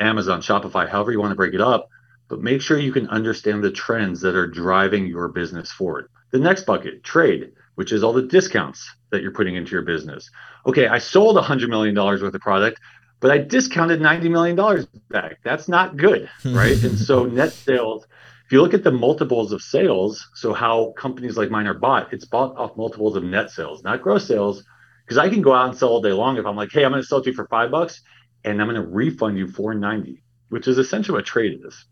Amazon, 0.00 0.40
Shopify, 0.40 0.88
however 0.88 1.12
you 1.12 1.20
want 1.20 1.32
to 1.32 1.36
break 1.36 1.52
it 1.52 1.60
up, 1.60 1.90
but 2.28 2.40
make 2.40 2.62
sure 2.62 2.78
you 2.78 2.92
can 2.92 3.06
understand 3.08 3.62
the 3.62 3.70
trends 3.70 4.22
that 4.22 4.34
are 4.34 4.46
driving 4.46 5.06
your 5.06 5.28
business 5.28 5.70
forward. 5.70 6.08
The 6.30 6.38
next 6.38 6.64
bucket, 6.64 7.04
trade, 7.04 7.52
which 7.74 7.92
is 7.92 8.02
all 8.02 8.14
the 8.14 8.22
discounts 8.22 8.90
that 9.10 9.20
you're 9.20 9.34
putting 9.34 9.54
into 9.54 9.72
your 9.72 9.82
business. 9.82 10.30
Okay, 10.64 10.88
I 10.88 10.96
sold 10.96 11.36
$100 11.36 11.68
million 11.68 11.94
worth 11.94 12.22
of 12.22 12.40
product, 12.40 12.80
but 13.20 13.30
I 13.30 13.36
discounted 13.36 14.00
$90 14.00 14.30
million 14.30 14.86
back. 15.10 15.40
That's 15.44 15.68
not 15.68 15.98
good, 15.98 16.30
right? 16.46 16.82
and 16.82 16.98
so 16.98 17.26
net 17.26 17.52
sales, 17.52 18.06
if 18.46 18.52
you 18.52 18.62
look 18.62 18.72
at 18.72 18.82
the 18.82 18.92
multiples 18.92 19.52
of 19.52 19.60
sales, 19.60 20.26
so 20.36 20.54
how 20.54 20.94
companies 20.96 21.36
like 21.36 21.50
mine 21.50 21.66
are 21.66 21.74
bought, 21.74 22.14
it's 22.14 22.24
bought 22.24 22.56
off 22.56 22.78
multiples 22.78 23.14
of 23.14 23.24
net 23.24 23.50
sales, 23.50 23.84
not 23.84 24.00
gross 24.00 24.26
sales. 24.26 24.64
Because 25.06 25.18
I 25.18 25.28
can 25.28 25.40
go 25.40 25.54
out 25.54 25.68
and 25.68 25.78
sell 25.78 25.90
all 25.90 26.02
day 26.02 26.12
long 26.12 26.36
if 26.36 26.46
I'm 26.46 26.56
like, 26.56 26.72
hey, 26.72 26.84
I'm 26.84 26.90
going 26.90 27.00
to 27.00 27.06
sell 27.06 27.22
to 27.22 27.30
you 27.30 27.36
for 27.36 27.46
five 27.46 27.70
bucks 27.70 28.02
and 28.44 28.60
I'm 28.60 28.68
going 28.68 28.80
to 28.80 28.86
refund 28.86 29.38
you 29.38 29.46
490, 29.46 30.22
which 30.48 30.66
is 30.66 30.78
essentially 30.78 31.16
what 31.16 31.24
trade 31.24 31.60
is. 31.64 31.86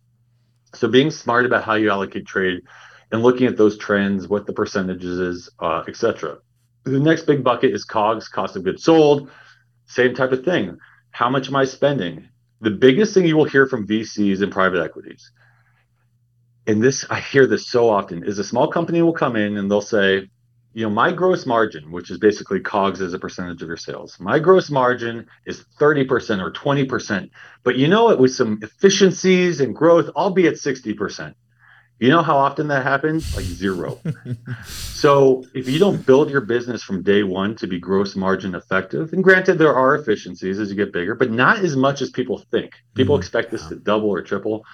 So 0.74 0.88
being 0.88 1.10
smart 1.10 1.46
about 1.46 1.62
how 1.62 1.74
you 1.74 1.90
allocate 1.90 2.26
trade 2.26 2.62
and 3.12 3.22
looking 3.22 3.46
at 3.46 3.56
those 3.56 3.78
trends, 3.78 4.26
what 4.26 4.46
the 4.46 4.52
percentages 4.52 5.20
is, 5.20 5.50
uh, 5.60 5.84
etc. 5.86 6.38
The 6.82 6.98
next 6.98 7.26
big 7.26 7.44
bucket 7.44 7.72
is 7.72 7.84
COGS, 7.84 8.28
cost 8.28 8.56
of 8.56 8.64
goods 8.64 8.82
sold. 8.82 9.30
Same 9.86 10.14
type 10.14 10.32
of 10.32 10.44
thing. 10.44 10.76
How 11.10 11.30
much 11.30 11.48
am 11.48 11.56
I 11.56 11.64
spending? 11.64 12.28
The 12.60 12.70
biggest 12.70 13.14
thing 13.14 13.26
you 13.26 13.36
will 13.36 13.44
hear 13.44 13.66
from 13.66 13.86
VCs 13.86 14.42
and 14.42 14.50
private 14.50 14.82
equities, 14.82 15.30
and 16.66 16.82
this 16.82 17.04
I 17.10 17.20
hear 17.20 17.46
this 17.46 17.68
so 17.68 17.90
often, 17.90 18.24
is 18.24 18.38
a 18.38 18.44
small 18.44 18.68
company 18.68 19.02
will 19.02 19.12
come 19.12 19.36
in 19.36 19.56
and 19.56 19.70
they'll 19.70 19.80
say, 19.80 20.30
you 20.74 20.82
know, 20.82 20.90
my 20.90 21.12
gross 21.12 21.46
margin, 21.46 21.92
which 21.92 22.10
is 22.10 22.18
basically 22.18 22.58
COGS 22.58 23.00
as 23.00 23.14
a 23.14 23.18
percentage 23.18 23.62
of 23.62 23.68
your 23.68 23.76
sales, 23.76 24.18
my 24.18 24.40
gross 24.40 24.70
margin 24.70 25.26
is 25.46 25.64
30% 25.78 26.42
or 26.42 26.52
20%. 26.52 27.30
But 27.62 27.76
you 27.76 27.86
know 27.86 28.10
it 28.10 28.18
with 28.18 28.32
some 28.34 28.58
efficiencies 28.60 29.60
and 29.60 29.74
growth, 29.74 30.10
I'll 30.16 30.30
be 30.30 30.48
at 30.48 30.54
60%. 30.54 31.34
You 32.00 32.08
know 32.08 32.22
how 32.22 32.36
often 32.36 32.66
that 32.68 32.82
happens? 32.82 33.36
Like 33.36 33.44
zero. 33.44 34.00
so 34.66 35.44
if 35.54 35.68
you 35.68 35.78
don't 35.78 36.04
build 36.04 36.28
your 36.28 36.40
business 36.40 36.82
from 36.82 37.04
day 37.04 37.22
one 37.22 37.54
to 37.56 37.68
be 37.68 37.78
gross 37.78 38.16
margin 38.16 38.56
effective, 38.56 39.12
and 39.12 39.22
granted 39.22 39.58
there 39.58 39.74
are 39.74 39.94
efficiencies 39.94 40.58
as 40.58 40.70
you 40.70 40.76
get 40.76 40.92
bigger, 40.92 41.14
but 41.14 41.30
not 41.30 41.60
as 41.60 41.76
much 41.76 42.02
as 42.02 42.10
people 42.10 42.38
think. 42.50 42.72
People 42.94 43.14
mm-hmm. 43.14 43.20
expect 43.20 43.52
this 43.52 43.64
to 43.68 43.76
double 43.76 44.10
or 44.10 44.22
triple. 44.22 44.64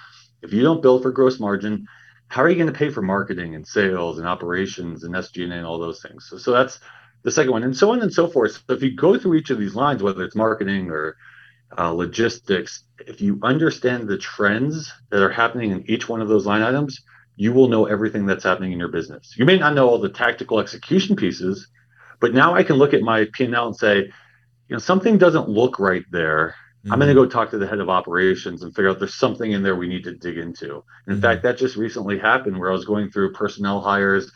If 0.41 0.51
you 0.51 0.63
don't 0.63 0.81
build 0.81 1.03
for 1.03 1.11
gross 1.11 1.39
margin, 1.39 1.87
how 2.31 2.41
are 2.41 2.49
you 2.49 2.55
going 2.55 2.71
to 2.71 2.79
pay 2.79 2.89
for 2.89 3.01
marketing 3.01 3.55
and 3.55 3.67
sales 3.67 4.17
and 4.17 4.25
operations 4.25 5.03
and 5.03 5.13
SG&A 5.13 5.53
and 5.53 5.65
all 5.65 5.77
those 5.77 6.01
things? 6.01 6.27
So, 6.29 6.37
so 6.37 6.53
that's 6.53 6.79
the 7.23 7.31
second 7.31 7.51
one, 7.51 7.63
and 7.63 7.75
so 7.75 7.91
on 7.91 8.01
and 8.01 8.13
so 8.13 8.29
forth. 8.29 8.53
So 8.53 8.73
if 8.73 8.81
you 8.81 8.95
go 8.95 9.19
through 9.19 9.35
each 9.35 9.49
of 9.49 9.59
these 9.59 9.75
lines, 9.75 10.01
whether 10.01 10.23
it's 10.23 10.35
marketing 10.35 10.89
or 10.89 11.17
uh, 11.77 11.91
logistics, 11.91 12.85
if 12.99 13.19
you 13.19 13.37
understand 13.43 14.07
the 14.07 14.17
trends 14.17 14.93
that 15.09 15.21
are 15.21 15.29
happening 15.29 15.71
in 15.71 15.83
each 15.91 16.07
one 16.07 16.21
of 16.21 16.29
those 16.29 16.45
line 16.45 16.61
items, 16.61 17.01
you 17.35 17.51
will 17.51 17.67
know 17.67 17.85
everything 17.85 18.25
that's 18.25 18.45
happening 18.45 18.71
in 18.71 18.79
your 18.79 18.87
business. 18.87 19.35
You 19.37 19.43
may 19.43 19.57
not 19.57 19.75
know 19.75 19.89
all 19.89 19.99
the 19.99 20.07
tactical 20.07 20.61
execution 20.61 21.17
pieces, 21.17 21.67
but 22.21 22.33
now 22.33 22.53
I 22.53 22.63
can 22.63 22.77
look 22.77 22.93
at 22.93 23.01
my 23.01 23.27
P&L 23.33 23.67
and 23.67 23.75
say, 23.75 23.97
you 23.97 24.75
know, 24.75 24.77
something 24.77 25.17
doesn't 25.17 25.49
look 25.49 25.79
right 25.79 26.05
there. 26.11 26.55
Mm-hmm. 26.83 26.93
I'm 26.93 26.99
going 26.99 27.09
to 27.09 27.15
go 27.15 27.27
talk 27.27 27.51
to 27.51 27.57
the 27.57 27.67
head 27.67 27.79
of 27.79 27.89
operations 27.89 28.63
and 28.63 28.75
figure 28.75 28.89
out 28.89 28.97
there's 28.97 29.13
something 29.13 29.51
in 29.51 29.61
there 29.61 29.75
we 29.75 29.87
need 29.87 30.03
to 30.05 30.15
dig 30.15 30.37
into. 30.37 30.83
in 31.07 31.13
mm-hmm. 31.13 31.21
fact, 31.21 31.43
that 31.43 31.57
just 31.57 31.75
recently 31.75 32.17
happened 32.17 32.57
where 32.57 32.69
I 32.69 32.73
was 32.73 32.85
going 32.85 33.11
through 33.11 33.33
personnel 33.33 33.81
hires 33.81 34.31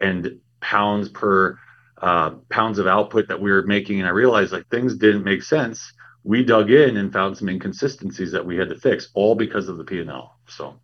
and 0.00 0.40
pounds 0.60 1.08
per 1.10 1.58
uh, 2.00 2.30
pounds 2.48 2.78
of 2.78 2.86
output 2.86 3.28
that 3.28 3.40
we 3.40 3.50
were 3.50 3.62
making, 3.62 3.98
and 3.98 4.08
I 4.08 4.12
realized 4.12 4.52
like 4.52 4.66
things 4.68 4.96
didn't 4.96 5.24
make 5.24 5.42
sense. 5.42 5.92
We 6.24 6.42
dug 6.42 6.70
in 6.70 6.96
and 6.96 7.12
found 7.12 7.36
some 7.36 7.48
inconsistencies 7.50 8.32
that 8.32 8.44
we 8.44 8.56
had 8.56 8.70
to 8.70 8.78
fix, 8.78 9.08
all 9.14 9.34
because 9.34 9.68
of 9.68 9.76
the 9.76 9.84
P&L. 9.84 10.38
So. 10.48 10.80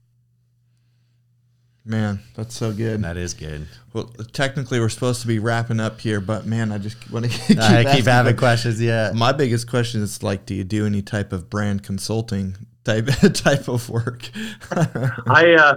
Man, 1.88 2.18
that's 2.34 2.56
so 2.56 2.72
good. 2.72 3.02
That 3.02 3.16
is 3.16 3.32
good. 3.32 3.68
Well, 3.92 4.06
technically, 4.32 4.80
we're 4.80 4.88
supposed 4.88 5.20
to 5.20 5.28
be 5.28 5.38
wrapping 5.38 5.78
up 5.78 6.00
here, 6.00 6.20
but 6.20 6.44
man, 6.44 6.72
I 6.72 6.78
just 6.78 7.10
want 7.12 7.30
to 7.30 7.30
keep, 7.46 7.60
I 7.60 7.94
keep 7.94 8.06
having 8.06 8.36
questions. 8.36 8.82
Yeah. 8.82 9.12
My 9.14 9.30
biggest 9.30 9.70
question 9.70 10.02
is 10.02 10.20
like, 10.20 10.46
do 10.46 10.54
you 10.56 10.64
do 10.64 10.84
any 10.84 11.00
type 11.00 11.32
of 11.32 11.48
brand 11.48 11.84
consulting 11.84 12.56
type 12.82 13.06
type 13.34 13.68
of 13.68 13.88
work? 13.88 14.28
I 15.28 15.54
uh, 15.56 15.76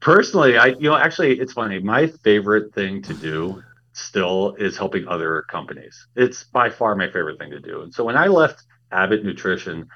personally, 0.00 0.56
I 0.56 0.68
you 0.68 0.88
know, 0.88 0.96
actually, 0.96 1.38
it's 1.38 1.52
funny. 1.52 1.78
My 1.78 2.06
favorite 2.06 2.74
thing 2.74 3.02
to 3.02 3.12
do 3.12 3.62
still 3.92 4.54
is 4.54 4.78
helping 4.78 5.06
other 5.08 5.42
companies. 5.42 6.06
It's 6.16 6.44
by 6.44 6.70
far 6.70 6.94
my 6.96 7.08
favorite 7.08 7.38
thing 7.38 7.50
to 7.50 7.60
do. 7.60 7.82
And 7.82 7.92
so 7.92 8.04
when 8.04 8.16
I 8.16 8.28
left 8.28 8.62
Abbott 8.92 9.26
Nutrition, 9.26 9.88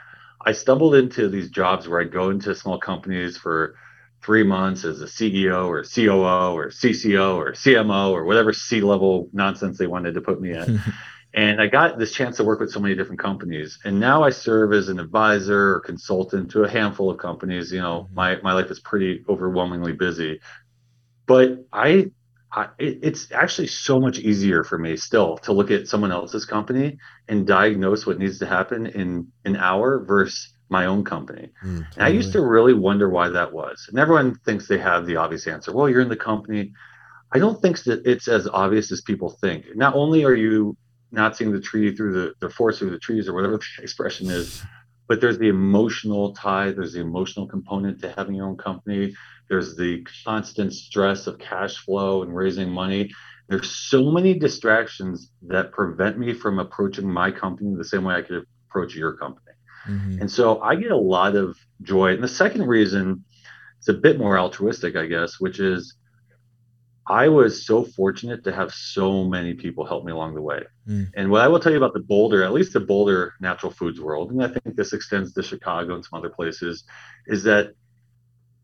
I 0.45 0.53
stumbled 0.53 0.95
into 0.95 1.31
these 1.31 1.49
jobs 1.49 1.89
where 1.89 2.03
I 2.03 2.05
go 2.05 2.29
into 2.29 2.55
small 2.55 2.79
companies 2.79 3.39
for 3.39 3.77
three 4.25 4.43
months 4.43 4.85
as 4.85 5.03
a 5.03 5.07
CEO 5.07 5.69
or 5.69 5.83
COO 5.83 6.57
or 6.57 6.71
CCO 6.71 7.37
or 7.37 7.53
CMO 7.53 8.13
or 8.13 8.25
whatever 8.25 8.53
C 8.53 8.81
level 8.81 9.29
nonsense 9.33 9.77
they 9.77 9.87
wanted 9.87 10.15
to 10.15 10.21
put 10.21 10.41
me 10.41 10.53
in. 10.53 10.81
and 11.35 11.61
I 11.61 11.67
got 11.67 11.99
this 11.99 12.13
chance 12.13 12.39
to 12.39 12.45
work 12.45 12.61
with 12.61 12.71
so 12.71 12.81
many 12.81 12.95
different 12.95 13.21
companies. 13.21 13.79
And 13.85 14.01
now 14.01 14.23
I 14.23 14.31
serve 14.31 14.73
as 14.73 14.89
an 14.89 14.99
advisor 14.99 15.75
or 15.75 15.81
consultant 15.81 16.51
to 16.53 16.63
a 16.63 16.71
handful 16.71 17.11
of 17.11 17.19
companies. 17.19 17.71
You 17.71 17.83
know, 17.83 18.05
mm-hmm. 18.05 18.15
my, 18.15 18.41
my 18.43 18.55
life 18.55 18.71
is 18.71 18.81
pretty 18.81 19.25
overwhelmingly 19.29 19.93
busy. 19.93 20.41
But 21.27 21.67
I, 21.73 22.11
I 22.51 22.69
it's 22.79 23.31
actually 23.31 23.69
so 23.69 24.01
much 24.01 24.19
easier 24.19 24.65
for 24.65 24.79
me 24.79 24.97
still 24.97 25.37
to 25.39 25.53
look 25.53 25.71
at 25.71 25.89
someone 25.89 26.13
else's 26.13 26.47
company 26.47 26.99
and 27.29 27.47
diagnose 27.47 28.07
what 28.07 28.19
needs 28.19 28.39
to 28.39 28.47
happen 28.47 28.87
in 28.87 29.29
an 29.45 29.57
hour 29.57 30.05
versus 30.05 30.55
my 30.69 30.87
own 30.87 31.05
company. 31.05 31.51
Mm, 31.65 31.79
totally. 31.79 31.87
And 31.97 32.05
I 32.05 32.09
used 32.09 32.33
to 32.33 32.41
really 32.41 32.75
wonder 32.75 33.09
why 33.09 33.29
that 33.29 33.53
was. 33.53 33.87
And 33.89 33.99
everyone 33.99 34.37
thinks 34.45 34.69
they 34.69 34.79
have 34.79 35.07
the 35.07 35.17
obvious 35.17 35.47
answer. 35.47 35.73
Well, 35.73 35.89
you're 35.89 36.01
in 36.01 36.09
the 36.09 36.17
company. 36.17 36.73
I 37.33 37.39
don't 37.39 37.61
think 37.61 37.83
that 37.85 38.07
it's 38.07 38.29
as 38.29 38.47
obvious 38.47 38.93
as 38.93 39.01
people 39.01 39.31
think. 39.31 39.67
Not 39.75 39.95
only 39.95 40.25
are 40.25 40.35
you 40.35 40.77
not 41.11 41.37
seeing 41.37 41.53
the 41.53 41.61
tree 41.61 41.95
through 41.95 42.13
the, 42.13 42.35
the 42.41 42.51
forest 42.51 42.79
through 42.79 42.91
the 42.91 42.99
trees 42.99 43.29
or 43.29 43.35
whatever 43.35 43.59
the 43.77 43.83
expression 43.83 44.29
is, 44.31 44.63
but 45.07 45.21
there's 45.21 45.39
the 45.39 45.49
emotional 45.49 46.35
tie, 46.35 46.73
there's 46.73 46.95
the 46.95 47.01
emotional 47.01 47.47
component 47.47 48.01
to 48.01 48.13
having 48.17 48.35
your 48.35 48.47
own 48.47 48.57
company. 48.57 49.15
There's 49.49 49.77
the 49.77 50.07
constant 50.25 50.73
stress 50.73 51.27
of 51.27 51.39
cash 51.39 51.77
flow 51.77 52.23
and 52.23 52.35
raising 52.35 52.71
money. 52.71 53.11
There's 53.49 53.71
so 53.71 54.11
many 54.11 54.39
distractions 54.39 55.31
that 55.43 55.73
prevent 55.73 56.19
me 56.19 56.33
from 56.33 56.59
approaching 56.59 57.11
my 57.11 57.31
company 57.31 57.75
the 57.77 57.85
same 57.85 58.05
way 58.05 58.15
I 58.15 58.23
could 58.23 58.47
approach 58.71 58.95
your 58.95 59.17
company. 59.17 59.44
Mm-hmm. 59.89 60.21
And 60.21 60.31
so 60.31 60.61
I 60.61 60.77
get 60.77 60.91
a 60.91 60.97
lot 60.97 61.37
of 61.37 61.57
joy. 61.83 62.13
And 62.15 62.23
the 62.23 62.29
second 62.29 62.67
reason, 62.67 63.25
it's 63.79 63.89
a 63.89 63.95
bit 63.95 64.19
more 64.19 64.39
altruistic, 64.39 64.97
I 64.97 65.07
guess, 65.07 65.41
which 65.41 65.61
is 65.61 65.97
I 67.07 67.29
was 67.29 67.67
so 67.67 67.85
fortunate 67.85 68.45
to 68.45 68.53
have 68.53 68.73
so 68.73 69.25
many 69.25 69.55
people 69.55 69.85
help 69.85 70.05
me 70.05 70.13
along 70.13 70.35
the 70.35 70.41
way. 70.41 70.63
Mm. 70.89 71.11
And 71.15 71.31
what 71.31 71.43
I 71.43 71.49
will 71.49 71.61
tell 71.61 71.73
you 71.73 71.79
about 71.79 71.93
the 71.93 72.01
Boulder, 72.01 72.43
at 72.43 72.53
least 72.53 72.73
the 72.73 72.81
Boulder 72.81 73.35
natural 73.41 73.73
foods 73.73 74.01
world, 74.01 74.31
and 74.31 74.43
I 74.43 74.49
think 74.49 74.75
this 74.75 74.95
extends 74.95 75.35
to 75.35 75.43
Chicago 75.43 75.95
and 75.95 76.05
some 76.05 76.19
other 76.19 76.31
places, 76.31 76.85
is 77.27 77.43
that 77.43 77.75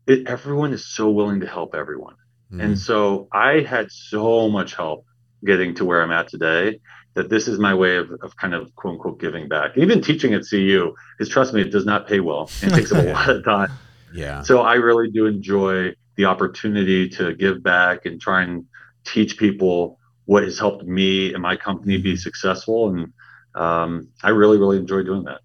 it, 0.07 0.27
everyone 0.27 0.73
is 0.73 0.87
so 0.87 1.11
willing 1.11 1.41
to 1.41 1.47
help 1.47 1.75
everyone. 1.75 2.15
Mm. 2.51 2.63
And 2.63 2.79
so 2.79 3.27
I 3.31 3.61
had 3.61 3.91
so 3.91 4.49
much 4.49 4.73
help 4.73 5.05
getting 5.45 5.75
to 5.75 5.85
where 5.85 6.01
I'm 6.01 6.11
at 6.11 6.27
today 6.27 6.79
that 7.13 7.29
this 7.29 7.47
is 7.47 7.59
my 7.59 7.73
way 7.73 7.97
of, 7.97 8.11
of 8.21 8.35
kind 8.37 8.53
of 8.53 8.73
quote 8.75 8.93
unquote 8.93 9.19
giving 9.19 9.47
back. 9.47 9.77
Even 9.77 10.01
teaching 10.01 10.33
at 10.33 10.43
CU, 10.49 10.93
because 11.17 11.31
trust 11.31 11.53
me, 11.53 11.61
it 11.61 11.71
does 11.71 11.85
not 11.85 12.07
pay 12.07 12.19
well. 12.19 12.49
It 12.61 12.69
takes 12.69 12.91
a 12.91 13.01
lot 13.13 13.29
of 13.29 13.43
time. 13.43 13.71
Yeah. 14.13 14.41
So 14.43 14.61
I 14.61 14.75
really 14.75 15.09
do 15.11 15.25
enjoy 15.25 15.93
the 16.15 16.25
opportunity 16.25 17.09
to 17.09 17.33
give 17.35 17.63
back 17.63 18.05
and 18.05 18.19
try 18.19 18.43
and 18.43 18.65
teach 19.05 19.37
people 19.37 19.99
what 20.25 20.43
has 20.43 20.59
helped 20.59 20.85
me 20.85 21.33
and 21.33 21.41
my 21.41 21.55
company 21.55 21.97
be 21.97 22.11
mm-hmm. 22.13 22.17
successful. 22.17 22.89
And 22.89 23.13
um, 23.55 24.07
I 24.23 24.29
really, 24.29 24.57
really 24.57 24.77
enjoy 24.77 25.03
doing 25.03 25.23
that. 25.23 25.41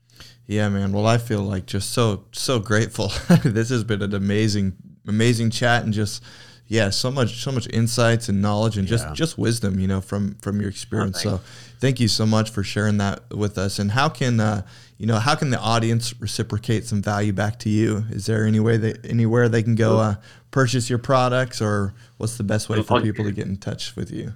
Yeah, 0.47 0.69
man. 0.69 0.93
Well, 0.93 1.07
I 1.07 1.19
feel 1.19 1.43
like 1.43 1.67
just 1.67 1.91
so 1.91 2.27
so 2.31 2.61
grateful. 2.61 3.09
this 3.45 3.71
has 3.71 3.83
been 3.83 4.01
an 4.01 4.15
amazing, 4.15 4.75
amazing 5.07 5.51
chat, 5.51 5.83
and 5.83 5.93
just 5.93 6.23
yeah, 6.69 6.91
so 6.91 7.11
much 7.11 7.43
so 7.43 7.53
much 7.53 7.69
insights 7.69 8.29
and 8.29 8.43
knowledge 8.43 8.77
and 8.77 8.89
just 8.89 9.13
just 9.15 9.39
wisdom, 9.39 9.79
you 9.79 9.87
know, 9.87 10.01
from 10.01 10.35
from 10.37 10.61
your 10.61 10.69
experience. 10.69 11.25
Oh, 11.25 11.37
so 11.37 11.41
thank 11.79 12.01
you 12.01 12.09
so 12.09 12.27
much 12.27 12.51
for 12.51 12.65
sharing 12.65 12.99
that 12.99 13.33
with 13.33 13.57
us. 13.57 13.79
And 13.79 13.93
how 13.93 14.09
can 14.09 14.41
uh, 14.41 14.63
you 14.99 15.07
know 15.07 15.19
how 15.19 15.37
can 15.37 15.51
the 15.51 15.61
audience 15.61 16.19
reciprocate 16.21 16.85
some 16.85 17.03
value 17.03 17.33
back 17.33 17.61
to 17.61 17.69
you? 17.69 18.05
Is 18.11 18.27
there 18.27 18.45
any 18.45 18.59
way 18.59 18.77
that 18.79 19.05
anywhere 19.05 19.49
they 19.49 19.63
can 19.63 19.77
go 19.77 19.99
uh, 19.99 20.15
purchase 20.51 20.91
your 20.91 20.99
products, 20.99 21.63
or 21.63 21.95
what's 22.17 22.37
the 22.37 22.45
best 22.45 22.69
way 22.69 22.83
for 22.83 23.01
people 23.01 23.25
to 23.25 23.33
get 23.33 23.47
in 23.47 23.57
touch 23.59 23.95
with 23.95 24.11
you? 24.11 24.35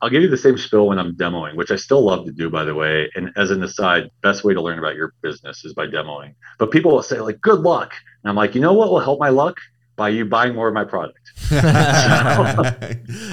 I'll 0.00 0.10
give 0.10 0.22
you 0.22 0.28
the 0.28 0.36
same 0.36 0.58
spiel 0.58 0.88
when 0.88 0.98
I'm 0.98 1.14
demoing, 1.14 1.54
which 1.54 1.70
I 1.70 1.76
still 1.76 2.02
love 2.02 2.24
to 2.26 2.32
do, 2.32 2.50
by 2.50 2.64
the 2.64 2.74
way. 2.74 3.08
And 3.14 3.30
as 3.36 3.52
an 3.52 3.62
aside, 3.62 4.10
best 4.20 4.42
way 4.42 4.52
to 4.52 4.60
learn 4.60 4.80
about 4.80 4.96
your 4.96 5.14
business 5.22 5.64
is 5.64 5.74
by 5.74 5.86
demoing. 5.86 6.34
But 6.58 6.72
people 6.72 6.92
will 6.92 7.02
say 7.02 7.20
like, 7.20 7.40
"Good 7.40 7.60
luck," 7.60 7.94
and 8.22 8.30
I'm 8.30 8.36
like, 8.36 8.54
you 8.54 8.60
know 8.60 8.72
what 8.72 8.90
will 8.90 9.00
help 9.00 9.18
my 9.18 9.28
luck? 9.28 9.58
By 10.02 10.08
you 10.08 10.24
buying 10.24 10.52
more 10.52 10.66
of 10.66 10.74
my 10.74 10.82
product. 10.82 11.30
so, 11.36 11.58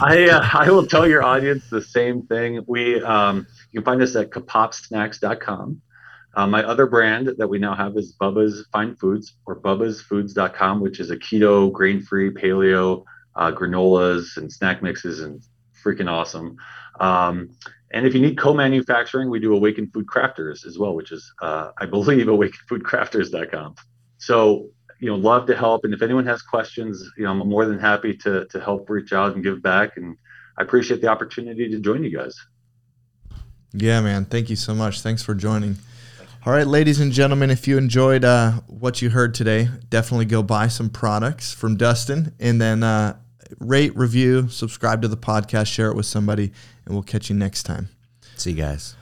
I 0.04 0.30
uh, 0.30 0.48
I 0.54 0.70
will 0.70 0.86
tell 0.86 1.08
your 1.08 1.24
audience 1.24 1.68
the 1.68 1.82
same 1.82 2.22
thing. 2.28 2.64
We 2.68 3.02
um, 3.02 3.48
you 3.72 3.80
can 3.80 3.86
find 3.86 4.02
us 4.04 4.16
at 4.16 4.30
kapopsnacks.com. 4.30 5.82
Uh, 6.36 6.46
my 6.46 6.64
other 6.64 6.86
brand 6.86 7.32
that 7.40 7.48
we 7.48 7.58
now 7.58 7.74
have 7.74 7.98
is 7.98 8.14
Bubba's 8.22 8.68
Fine 8.72 8.98
Foods 8.98 9.34
or 9.48 9.60
bubbasfoods.com, 9.60 10.80
which 10.80 11.00
is 11.00 11.10
a 11.10 11.18
keto, 11.18 11.72
grain-free, 11.72 12.30
paleo 12.36 13.04
uh, 13.36 13.52
granolas 13.52 14.38
and 14.38 14.54
snack 14.54 14.84
mixes 14.84 15.22
and 15.22 15.42
freaking 15.84 16.08
awesome. 16.08 16.56
Um, 17.00 17.50
and 17.90 18.06
if 18.06 18.14
you 18.14 18.22
need 18.22 18.38
co-manufacturing, 18.38 19.32
we 19.32 19.40
do 19.40 19.56
Awaken 19.56 19.90
Food 19.90 20.06
Crafters 20.06 20.68
as 20.68 20.78
well, 20.78 20.94
which 20.94 21.12
is 21.12 21.34
uh, 21.42 21.72
I 21.80 21.88
believe 21.88 22.28
awakenfoodcrafters.com. 22.28 23.74
So 24.20 24.70
you 25.00 25.10
know 25.10 25.16
love 25.16 25.48
to 25.48 25.56
help. 25.56 25.84
And 25.86 25.94
if 25.94 26.02
anyone 26.02 26.26
has 26.26 26.42
questions 26.42 27.10
you 27.18 27.24
know 27.24 27.32
i'm 27.32 27.48
more 27.48 27.66
than 27.66 27.80
happy 27.80 28.16
to 28.18 28.46
to 28.46 28.60
help 28.60 28.90
reach 28.90 29.14
out 29.14 29.34
and 29.34 29.44
give 29.44 29.62
back. 29.62 29.98
And 29.98 30.18
i 30.58 30.64
appreciate 30.64 31.02
the 31.02 31.08
opportunity 31.08 31.70
to 31.70 31.80
join 31.80 32.04
you 32.04 32.16
guys. 32.16 32.36
Yeah 33.74 34.02
man. 34.02 34.26
Thank 34.26 34.50
you 34.50 34.56
so 34.56 34.74
much. 34.74 35.02
Thanks 35.02 35.24
for 35.24 35.34
joining. 35.34 35.78
All 36.46 36.54
right 36.54 36.68
ladies 36.68 37.00
and 37.00 37.12
gentlemen 37.12 37.50
if 37.50 37.68
you 37.68 37.78
enjoyed 37.78 38.24
uh, 38.24 38.52
what 38.68 39.02
you 39.02 39.10
heard 39.10 39.34
today 39.34 39.70
definitely 39.90 40.26
go 40.26 40.42
buy 40.42 40.68
some 40.68 40.90
products 40.90 41.54
from 41.54 41.76
dustin 41.76 42.34
and 42.40 42.62
then 42.62 42.82
uh, 42.82 43.18
rate 43.60 43.96
review 43.96 44.48
subscribe 44.48 45.02
to 45.02 45.10
the 45.10 45.18
podcast 45.18 45.68
share 45.68 45.90
it 45.90 45.96
with 45.96 46.06
somebody 46.06 46.54
and 46.86 46.94
we'll 46.94 47.04
catch 47.04 47.30
you 47.30 47.36
next 47.36 47.64
time. 47.64 47.90
See 48.38 48.52
you 48.52 48.58
guys 48.58 48.96